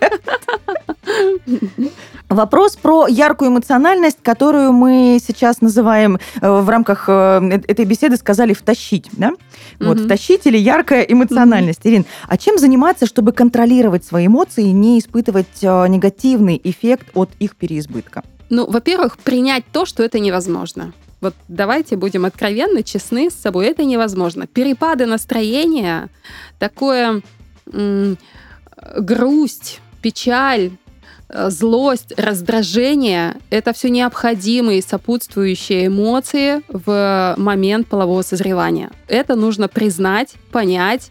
Вопрос 2.29 2.77
про 2.77 3.07
яркую 3.07 3.51
эмоциональность, 3.51 4.19
которую 4.23 4.73
мы 4.73 5.21
сейчас 5.25 5.61
называем 5.61 6.19
э, 6.41 6.51
в 6.51 6.69
рамках 6.69 7.05
э, 7.07 7.61
этой 7.69 7.85
беседы 7.85 8.17
сказали 8.17 8.55
втащить, 8.55 9.09
да? 9.13 9.29
Mm-hmm. 9.29 9.87
Вот 9.87 10.01
втащить 10.01 10.47
или 10.47 10.57
яркая 10.57 11.03
эмоциональность. 11.03 11.81
Mm-hmm. 11.85 11.91
Ирин, 11.91 12.07
а 12.27 12.37
чем 12.39 12.59
заниматься, 12.59 13.07
чтобы 13.07 13.33
контролировать 13.33 14.05
свои 14.05 14.27
эмоции 14.27 14.65
и 14.65 14.73
не 14.73 14.99
испытывать 14.99 15.63
э, 15.63 15.87
негативный 15.87 16.61
эффект 16.65 17.09
от 17.15 17.31
их 17.39 17.57
переизбытка? 17.57 18.25
Ну, 18.51 18.69
во-первых, 18.71 19.19
принять 19.19 19.65
то, 19.71 19.87
что 19.87 20.03
это 20.03 20.19
невозможно. 20.19 20.93
Вот 21.25 21.35
давайте 21.49 21.97
будем 21.97 22.27
откровенны, 22.27 22.83
честны 22.83 23.31
с 23.31 23.35
собой. 23.35 23.69
Это 23.69 23.83
невозможно. 23.83 24.47
Перепады 24.47 25.07
настроения, 25.07 26.11
такое 26.59 27.23
м- 27.73 28.19
грусть, 28.99 29.81
печаль, 30.03 30.73
э, 31.31 31.49
злость, 31.49 32.13
раздражение— 32.19 33.37
это 33.51 33.73
все 33.73 33.89
необходимые 33.89 34.83
сопутствующие 34.83 35.87
эмоции 35.87 36.61
в 36.69 37.35
момент 37.39 37.87
полового 37.87 38.21
созревания. 38.21 38.91
Это 39.09 39.35
нужно 39.35 39.69
признать, 39.69 40.35
понять, 40.53 41.11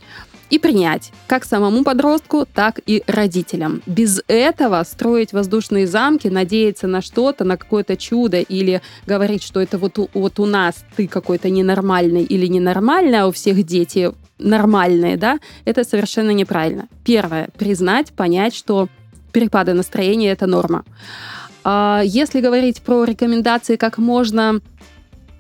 и 0.53 0.59
принять 0.59 1.11
как 1.25 1.45
самому 1.45 1.83
подростку, 1.83 2.45
так 2.45 2.79
и 2.85 3.03
родителям. 3.07 3.81
Без 3.87 4.21
этого 4.27 4.83
строить 4.83 5.33
воздушные 5.33 5.87
замки, 5.87 6.27
надеяться 6.27 6.85
на 6.85 7.01
что-то, 7.01 7.43
на 7.43 7.57
какое-то 7.57 7.97
чудо 7.97 8.39
или 8.39 8.83
говорить, 9.07 9.41
что 9.41 9.59
это 9.59 9.79
вот, 9.79 9.97
у, 9.97 10.09
вот 10.13 10.39
у 10.39 10.45
нас 10.45 10.85
ты 10.95 11.07
какой-то 11.07 11.49
ненормальный 11.49 12.21
или 12.21 12.45
ненормальный, 12.45 13.21
а 13.21 13.27
у 13.27 13.31
всех 13.31 13.63
дети 13.63 14.11
нормальные, 14.37 15.17
да, 15.17 15.39
это 15.65 15.83
совершенно 15.83 16.29
неправильно. 16.31 16.87
Первое, 17.03 17.49
признать, 17.57 18.11
понять, 18.11 18.53
что 18.53 18.89
перепады 19.31 19.73
настроения 19.73 20.29
это 20.29 20.45
норма. 20.45 20.85
А 21.63 22.03
если 22.05 22.41
говорить 22.41 22.83
про 22.83 23.05
рекомендации, 23.05 23.75
как 23.75 23.97
можно 23.97 24.61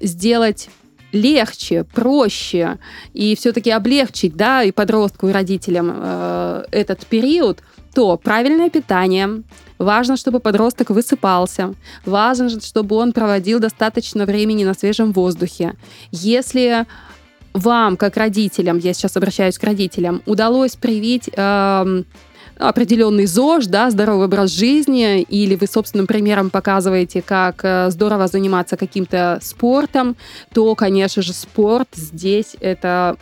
сделать 0.01 0.69
легче, 1.13 1.85
проще 1.85 2.77
и 3.13 3.35
все-таки 3.35 3.71
облегчить, 3.71 4.35
да, 4.35 4.63
и 4.63 4.71
подростку, 4.71 5.29
и 5.29 5.31
родителям 5.31 5.91
э, 5.95 6.65
этот 6.71 7.05
период, 7.05 7.61
то 7.93 8.17
правильное 8.17 8.69
питание, 8.69 9.43
важно, 9.77 10.17
чтобы 10.17 10.39
подросток 10.39 10.89
высыпался, 10.89 11.75
важно, 12.05 12.49
чтобы 12.49 12.95
он 12.95 13.13
проводил 13.13 13.59
достаточно 13.59 14.25
времени 14.25 14.63
на 14.63 14.73
свежем 14.73 15.13
воздухе. 15.13 15.75
Если 16.11 16.85
вам, 17.53 17.97
как 17.97 18.17
родителям, 18.17 18.79
я 18.79 18.93
сейчас 18.93 19.15
обращаюсь 19.15 19.59
к 19.59 19.63
родителям, 19.63 20.23
удалось 20.25 20.75
привить 20.75 21.29
э, 21.31 22.03
определенный 22.57 23.25
ЗОЖ, 23.25 23.65
да, 23.67 23.89
здоровый 23.89 24.25
образ 24.25 24.51
жизни, 24.51 25.21
или 25.21 25.55
вы 25.55 25.67
собственным 25.67 26.07
примером 26.07 26.49
показываете, 26.49 27.21
как 27.21 27.61
э, 27.63 27.89
здорово 27.89 28.27
заниматься 28.27 28.77
каким-то 28.77 29.39
спортом, 29.41 30.15
то, 30.53 30.73
конечно 30.75 31.21
же, 31.21 31.33
спорт 31.33 31.89
здесь 31.93 32.55
это 32.59 33.17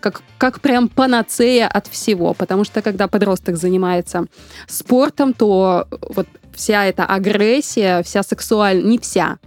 как, 0.00 0.22
как 0.38 0.60
прям 0.60 0.88
панацея 0.88 1.68
от 1.68 1.86
всего, 1.86 2.34
потому 2.34 2.64
что 2.64 2.82
когда 2.82 3.08
подросток 3.08 3.56
занимается 3.56 4.26
спортом, 4.66 5.32
то 5.32 5.86
вот 6.08 6.26
вся 6.54 6.84
эта 6.84 7.04
агрессия, 7.04 8.02
вся 8.02 8.22
сексуальная, 8.22 8.84
не 8.84 8.98
вся, 8.98 9.38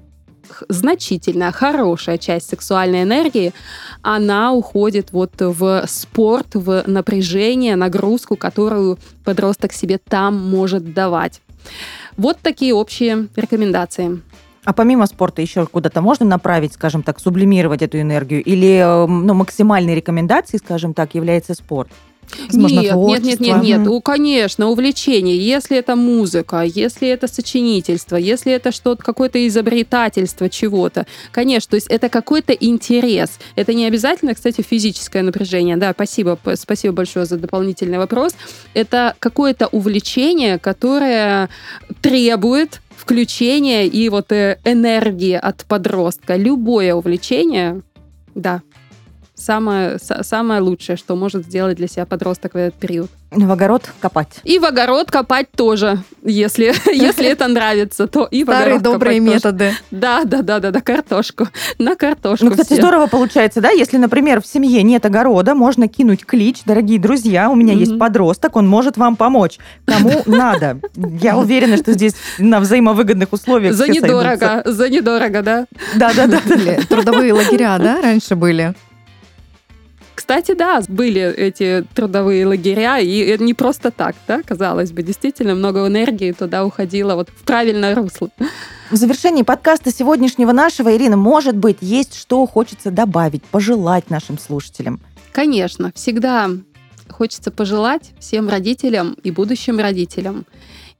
значительная, 0.69 1.51
хорошая 1.51 2.17
часть 2.17 2.49
сексуальной 2.49 3.03
энергии, 3.03 3.53
она 4.01 4.53
уходит 4.53 5.11
вот 5.11 5.33
в 5.39 5.85
спорт, 5.87 6.47
в 6.53 6.83
напряжение, 6.87 7.75
нагрузку, 7.75 8.35
которую 8.35 8.97
подросток 9.23 9.73
себе 9.73 9.97
там 9.97 10.35
может 10.35 10.93
давать. 10.93 11.41
Вот 12.17 12.37
такие 12.41 12.73
общие 12.73 13.27
рекомендации. 13.35 14.21
А 14.65 14.73
помимо 14.73 15.05
спорта 15.05 15.41
еще 15.41 15.67
куда-то 15.67 16.01
можно 16.01 16.25
направить, 16.25 16.73
скажем 16.73 17.03
так, 17.03 17.19
сублимировать 17.19 17.83
эту 17.83 18.01
энергию? 18.01 18.43
Или 18.43 18.79
э, 18.79 19.05
ну, 19.05 19.33
максимальной 19.35 19.93
рекомендацией, 19.93 20.59
скажем 20.59 20.95
так, 20.95 21.13
является 21.13 21.53
спорт? 21.53 21.89
Возможно, 22.47 22.79
нет, 22.79 22.95
нет, 22.95 23.23
нет, 23.23 23.39
нет, 23.39 23.63
нет. 23.63 23.79
Mm. 23.81 24.01
Конечно, 24.01 24.69
увлечение. 24.69 25.37
Если 25.37 25.77
это 25.77 25.95
музыка, 25.95 26.61
если 26.63 27.07
это 27.07 27.27
сочинительство, 27.27 28.15
если 28.15 28.53
это 28.53 28.71
что-то, 28.71 29.03
какое-то 29.03 29.45
изобретательство 29.47 30.49
чего-то. 30.49 31.05
Конечно, 31.31 31.71
то 31.71 31.75
есть 31.75 31.87
это 31.87 32.09
какой-то 32.09 32.53
интерес. 32.53 33.39
Это 33.55 33.73
не 33.73 33.85
обязательно, 33.85 34.33
кстати, 34.33 34.61
физическое 34.61 35.23
напряжение. 35.23 35.77
Да, 35.77 35.91
спасибо, 35.93 36.37
спасибо 36.55 36.93
большое 36.93 37.25
за 37.25 37.37
дополнительный 37.37 37.97
вопрос. 37.97 38.35
Это 38.73 39.15
какое-то 39.19 39.67
увлечение, 39.67 40.59
которое 40.59 41.49
требует 42.01 42.81
включения 42.95 43.87
и 43.87 44.09
вот 44.09 44.31
э, 44.31 44.57
энергии 44.63 45.33
от 45.33 45.65
подростка. 45.65 46.35
Любое 46.35 46.93
увлечение, 46.95 47.81
да, 48.33 48.61
самое, 49.35 49.97
самое 49.99 50.61
лучшее, 50.61 50.95
что 50.95 51.15
может 51.15 51.45
сделать 51.45 51.77
для 51.77 51.87
себя 51.87 52.05
подросток 52.05 52.53
в 52.53 52.57
этот 52.57 52.79
период. 52.79 53.09
В 53.31 53.51
огород 53.51 53.91
копать. 53.99 54.39
И 54.43 54.59
в 54.59 54.65
огород 54.65 55.11
копать 55.11 55.51
тоже, 55.51 55.99
если, 56.23 56.73
если 56.93 57.27
это 57.27 57.47
нравится, 57.47 58.07
то 58.07 58.25
и 58.25 58.43
Старые 58.43 58.79
добрые 58.79 59.19
методы. 59.19 59.73
Да, 59.91 60.23
да, 60.23 60.41
да, 60.41 60.59
да, 60.59 60.71
да, 60.71 60.81
картошку. 60.81 61.47
На 61.77 61.95
картошку. 61.95 62.45
Ну, 62.45 62.51
кстати, 62.51 62.67
все. 62.67 62.75
здорово 62.77 63.07
получается, 63.07 63.59
да, 63.59 63.71
если, 63.71 63.97
например, 63.97 64.41
в 64.41 64.47
семье 64.47 64.83
нет 64.83 65.05
огорода, 65.05 65.53
можно 65.53 65.87
кинуть 65.87 66.25
клич, 66.25 66.61
дорогие 66.65 66.99
друзья, 66.99 67.49
у 67.49 67.55
меня 67.55 67.73
mm-hmm. 67.73 67.79
есть 67.79 67.99
подросток, 67.99 68.55
он 68.55 68.67
может 68.67 68.95
вам 68.95 69.17
помочь. 69.17 69.59
Кому 69.85 70.21
надо. 70.25 70.79
Я 70.95 71.37
уверена, 71.37 71.77
что 71.77 71.91
здесь 71.91 72.15
на 72.37 72.59
взаимовыгодных 72.61 73.33
условиях 73.33 73.73
За 73.73 73.87
недорого, 73.87 74.61
за 74.65 74.89
недорого, 74.89 75.41
да. 75.41 75.65
Да, 75.95 76.13
да, 76.13 76.27
да. 76.27 76.39
Трудовые 76.87 77.33
лагеря, 77.33 77.77
да, 77.79 78.01
раньше 78.01 78.35
были? 78.35 78.75
Кстати, 80.25 80.55
да, 80.55 80.81
были 80.87 81.21
эти 81.21 81.85
трудовые 81.93 82.47
лагеря, 82.47 82.97
и 82.97 83.19
это 83.19 83.43
не 83.43 83.53
просто 83.53 83.91
так, 83.91 84.15
да, 84.27 84.41
казалось 84.41 84.91
бы, 84.91 85.03
действительно 85.03 85.53
много 85.53 85.85
энергии 85.85 86.31
туда 86.31 86.65
уходило 86.65 87.13
вот 87.13 87.29
в 87.29 87.43
правильное 87.43 87.93
русло. 87.93 88.31
В 88.89 88.95
завершении 88.95 89.43
подкаста 89.43 89.91
сегодняшнего 89.91 90.51
нашего, 90.51 90.97
Ирина, 90.97 91.15
может 91.15 91.55
быть, 91.55 91.77
есть 91.81 92.15
что 92.15 92.43
хочется 92.47 92.89
добавить, 92.89 93.43
пожелать 93.43 94.09
нашим 94.09 94.39
слушателям? 94.39 94.99
Конечно, 95.31 95.91
всегда 95.93 96.49
хочется 97.07 97.51
пожелать 97.51 98.13
всем 98.19 98.49
родителям 98.49 99.15
и 99.21 99.29
будущим 99.29 99.77
родителям, 99.77 100.45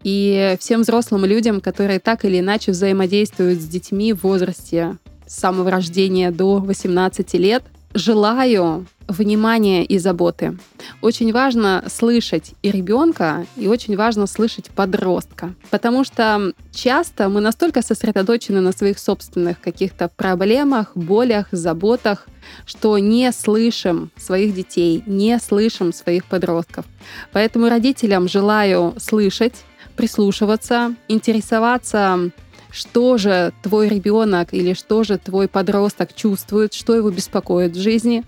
и 0.03 0.55
всем 0.59 0.82
взрослым 0.82 1.26
людям, 1.26 1.61
которые 1.61 1.99
так 1.99 2.26
или 2.26 2.41
иначе 2.41 2.73
взаимодействуют 2.73 3.59
с 3.59 3.65
детьми 3.65 4.13
в 4.13 4.21
возрасте 4.21 4.99
с 5.26 5.34
самого 5.34 5.71
рождения 5.71 6.30
до 6.30 6.59
18 6.59 7.34
лет, 7.34 7.63
желаю 7.96 8.86
внимания 9.08 9.86
и 9.86 9.98
заботы. 9.98 10.58
Очень 11.02 11.32
важно 11.32 11.84
слышать 11.88 12.54
и 12.62 12.72
ребенка, 12.72 13.46
и 13.56 13.68
очень 13.68 13.96
важно 13.96 14.28
слышать 14.28 14.70
подростка. 14.70 15.54
Потому 15.70 16.04
что 16.04 16.54
часто 16.72 17.30
мы 17.30 17.39
настолько 17.39 17.82
сосредоточены 17.82 18.62
на 18.62 18.72
своих 18.72 19.00
собственных 19.00 19.60
каких-то 19.62 20.10
проблемах, 20.10 20.91
болях, 20.96 21.48
заботах, 21.52 22.28
что 22.66 22.98
не 22.98 23.32
слышим 23.32 24.12
своих 24.18 24.54
детей, 24.54 25.04
не 25.06 25.39
слышим 25.39 25.93
своих 25.93 26.26
подростков. 26.26 26.86
Поэтому 27.32 27.70
родителям 27.70 28.28
желаю 28.28 28.96
слышать, 29.00 29.56
прислушиваться, 29.96 30.96
интересоваться 31.08 32.32
что 32.76 33.17
же 33.17 33.53
твой 33.63 33.88
ребенок 33.88 34.53
или 34.53 34.73
что 34.73 35.03
же 35.03 35.17
твой 35.17 35.47
подросток 35.47 36.13
чувствует, 36.13 36.73
что 36.73 36.93
его 36.93 37.09
беспокоит 37.09 37.71
в 37.76 37.82
жизни. 37.82 38.23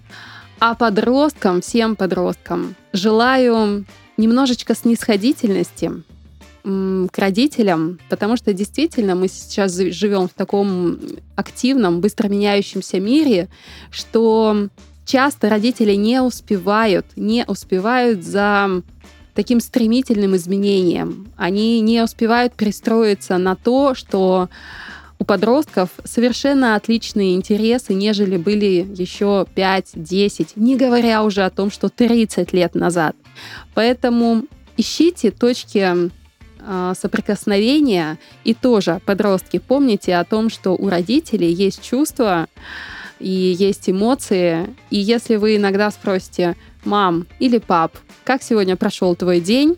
А 0.60 0.74
подросткам, 0.74 1.62
всем 1.62 1.96
подросткам, 1.96 2.76
желаю 2.94 3.86
немножечко 4.16 4.74
снисходительности 4.74 5.92
к 6.64 7.18
родителям, 7.18 8.00
потому 8.10 8.38
что 8.38 8.54
действительно 8.54 9.16
мы 9.16 9.28
сейчас 9.28 9.76
живем 9.76 10.28
в 10.28 10.34
таком 10.34 10.98
активном, 11.36 12.02
быстро 12.02 12.28
меняющемся 12.28 13.00
мире, 13.00 13.50
что 13.92 14.70
часто 15.06 15.50
родители 15.50 15.94
не 15.94 16.22
успевают, 16.22 17.06
не 17.16 17.46
успевают 17.48 18.24
за 18.24 18.82
таким 19.38 19.60
стремительным 19.60 20.36
изменениям. 20.36 21.28
Они 21.38 21.80
не 21.82 22.02
успевают 22.02 22.54
пристроиться 22.54 23.38
на 23.38 23.56
то, 23.56 23.94
что 23.94 24.50
у 25.20 25.26
подростков 25.26 25.90
совершенно 26.04 26.76
отличные 26.76 27.36
интересы, 27.36 27.94
нежели 27.94 28.38
были 28.38 28.88
еще 28.98 29.46
5-10, 29.56 30.54
не 30.56 30.76
говоря 30.76 31.24
уже 31.24 31.44
о 31.44 31.52
том, 31.52 31.70
что 31.70 31.90
30 31.90 32.52
лет 32.52 32.74
назад. 32.74 33.16
Поэтому 33.76 34.46
ищите 34.76 35.30
точки 35.30 36.10
э, 36.60 36.94
соприкосновения 37.00 38.18
и 38.44 38.56
тоже, 38.56 39.02
подростки, 39.06 39.60
помните 39.60 40.16
о 40.16 40.26
том, 40.26 40.50
что 40.50 40.72
у 40.72 40.90
родителей 40.90 41.54
есть 41.54 41.84
чувства 41.84 42.48
и 43.20 43.56
есть 43.58 43.90
эмоции. 43.90 44.76
И 44.90 44.98
если 44.98 45.36
вы 45.36 45.58
иногда 45.58 45.92
спросите, 45.92 46.56
мам 46.84 47.28
или 47.40 47.58
пап, 47.58 47.98
как 48.24 48.44
сегодня 48.44 48.76
прошел 48.76 49.16
твой 49.16 49.40
день, 49.40 49.78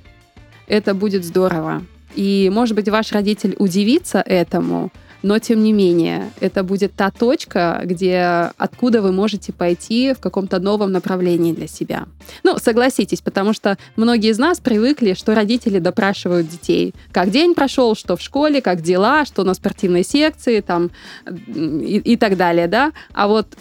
это 0.67 0.93
будет 0.93 1.25
здорово. 1.25 1.83
И, 2.15 2.49
может 2.53 2.75
быть, 2.75 2.89
ваш 2.89 3.11
родитель 3.11 3.55
удивится 3.59 4.19
этому, 4.19 4.91
но 5.21 5.39
тем 5.39 5.63
не 5.63 5.73
менее, 5.73 6.31
это 6.39 6.63
будет 6.63 6.93
та 6.93 7.11
точка, 7.11 7.81
где 7.83 8.51
откуда 8.57 9.01
вы 9.01 9.11
можете 9.11 9.51
пойти 9.51 10.13
в 10.13 10.19
каком-то 10.19 10.59
новом 10.59 10.91
направлении 10.91 11.53
для 11.53 11.67
себя. 11.67 12.05
Ну, 12.43 12.57
согласитесь, 12.57 13.21
потому 13.21 13.53
что 13.53 13.77
многие 13.95 14.31
из 14.31 14.37
нас 14.37 14.59
привыкли, 14.59 15.13
что 15.13 15.35
родители 15.35 15.79
допрашивают 15.79 16.47
детей, 16.47 16.93
как 17.11 17.31
день 17.31 17.53
прошел, 17.53 17.95
что 17.95 18.15
в 18.15 18.21
школе, 18.21 18.61
как 18.61 18.81
дела, 18.81 19.25
что 19.25 19.43
на 19.43 19.53
спортивной 19.53 20.03
секции, 20.03 20.61
там 20.61 20.91
и, 21.27 22.01
и 22.03 22.15
так 22.15 22.37
далее, 22.37 22.67
да. 22.67 22.93
А 23.13 23.27
вот 23.27 23.57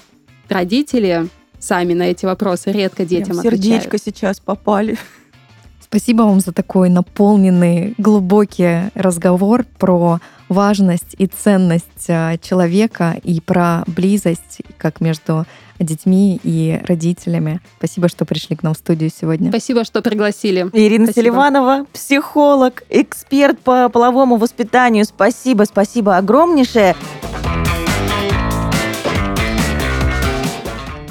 родители 0.48 1.28
сами 1.58 1.94
на 1.94 2.04
эти 2.04 2.24
вопросы 2.24 2.70
редко 2.70 3.04
детям 3.04 3.40
Прям 3.40 3.42
сердечко 3.42 3.96
отвечают. 3.96 4.02
сейчас 4.02 4.40
попали. 4.40 4.96
Спасибо 5.80 6.22
вам 6.22 6.40
за 6.40 6.52
такой 6.52 6.90
наполненный, 6.90 7.94
глубокий 7.96 8.90
разговор 8.94 9.64
про 9.78 10.20
важность 10.48 11.14
и 11.18 11.26
ценность 11.26 12.08
а, 12.08 12.36
человека 12.38 13.16
и 13.22 13.40
про 13.40 13.84
близость 13.86 14.60
как 14.78 15.00
между 15.00 15.46
детьми 15.78 16.40
и 16.42 16.80
родителями. 16.86 17.60
Спасибо, 17.78 18.08
что 18.08 18.24
пришли 18.24 18.56
к 18.56 18.62
нам 18.62 18.74
в 18.74 18.78
студию 18.78 19.10
сегодня. 19.10 19.50
Спасибо, 19.50 19.84
что 19.84 20.02
пригласили. 20.02 20.68
Ирина 20.72 21.06
спасибо. 21.06 21.24
Селиванова, 21.24 21.86
психолог, 21.92 22.82
эксперт 22.88 23.58
по 23.60 23.88
половому 23.88 24.36
воспитанию. 24.36 25.04
Спасибо, 25.04 25.64
спасибо 25.64 26.16
огромнейшее. 26.16 26.96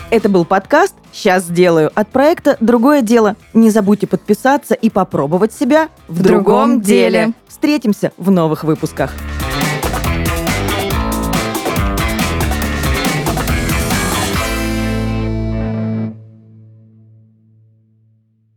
Это 0.09 0.29
был 0.29 0.45
подкаст 0.45 0.95
«Сейчас 1.11 1.43
сделаю» 1.43 1.91
от 1.93 2.07
проекта 2.07 2.55
«Другое 2.61 3.01
дело». 3.01 3.35
Не 3.53 3.69
забудьте 3.69 4.07
подписаться 4.07 4.73
и 4.73 4.89
попробовать 4.89 5.51
себя 5.51 5.89
в, 6.07 6.19
В 6.19 6.23
другом 6.23 6.79
деле. 6.79 7.33
Встретимся 7.49 8.13
в 8.15 8.31
новых 8.31 8.63
выпусках. 8.63 9.11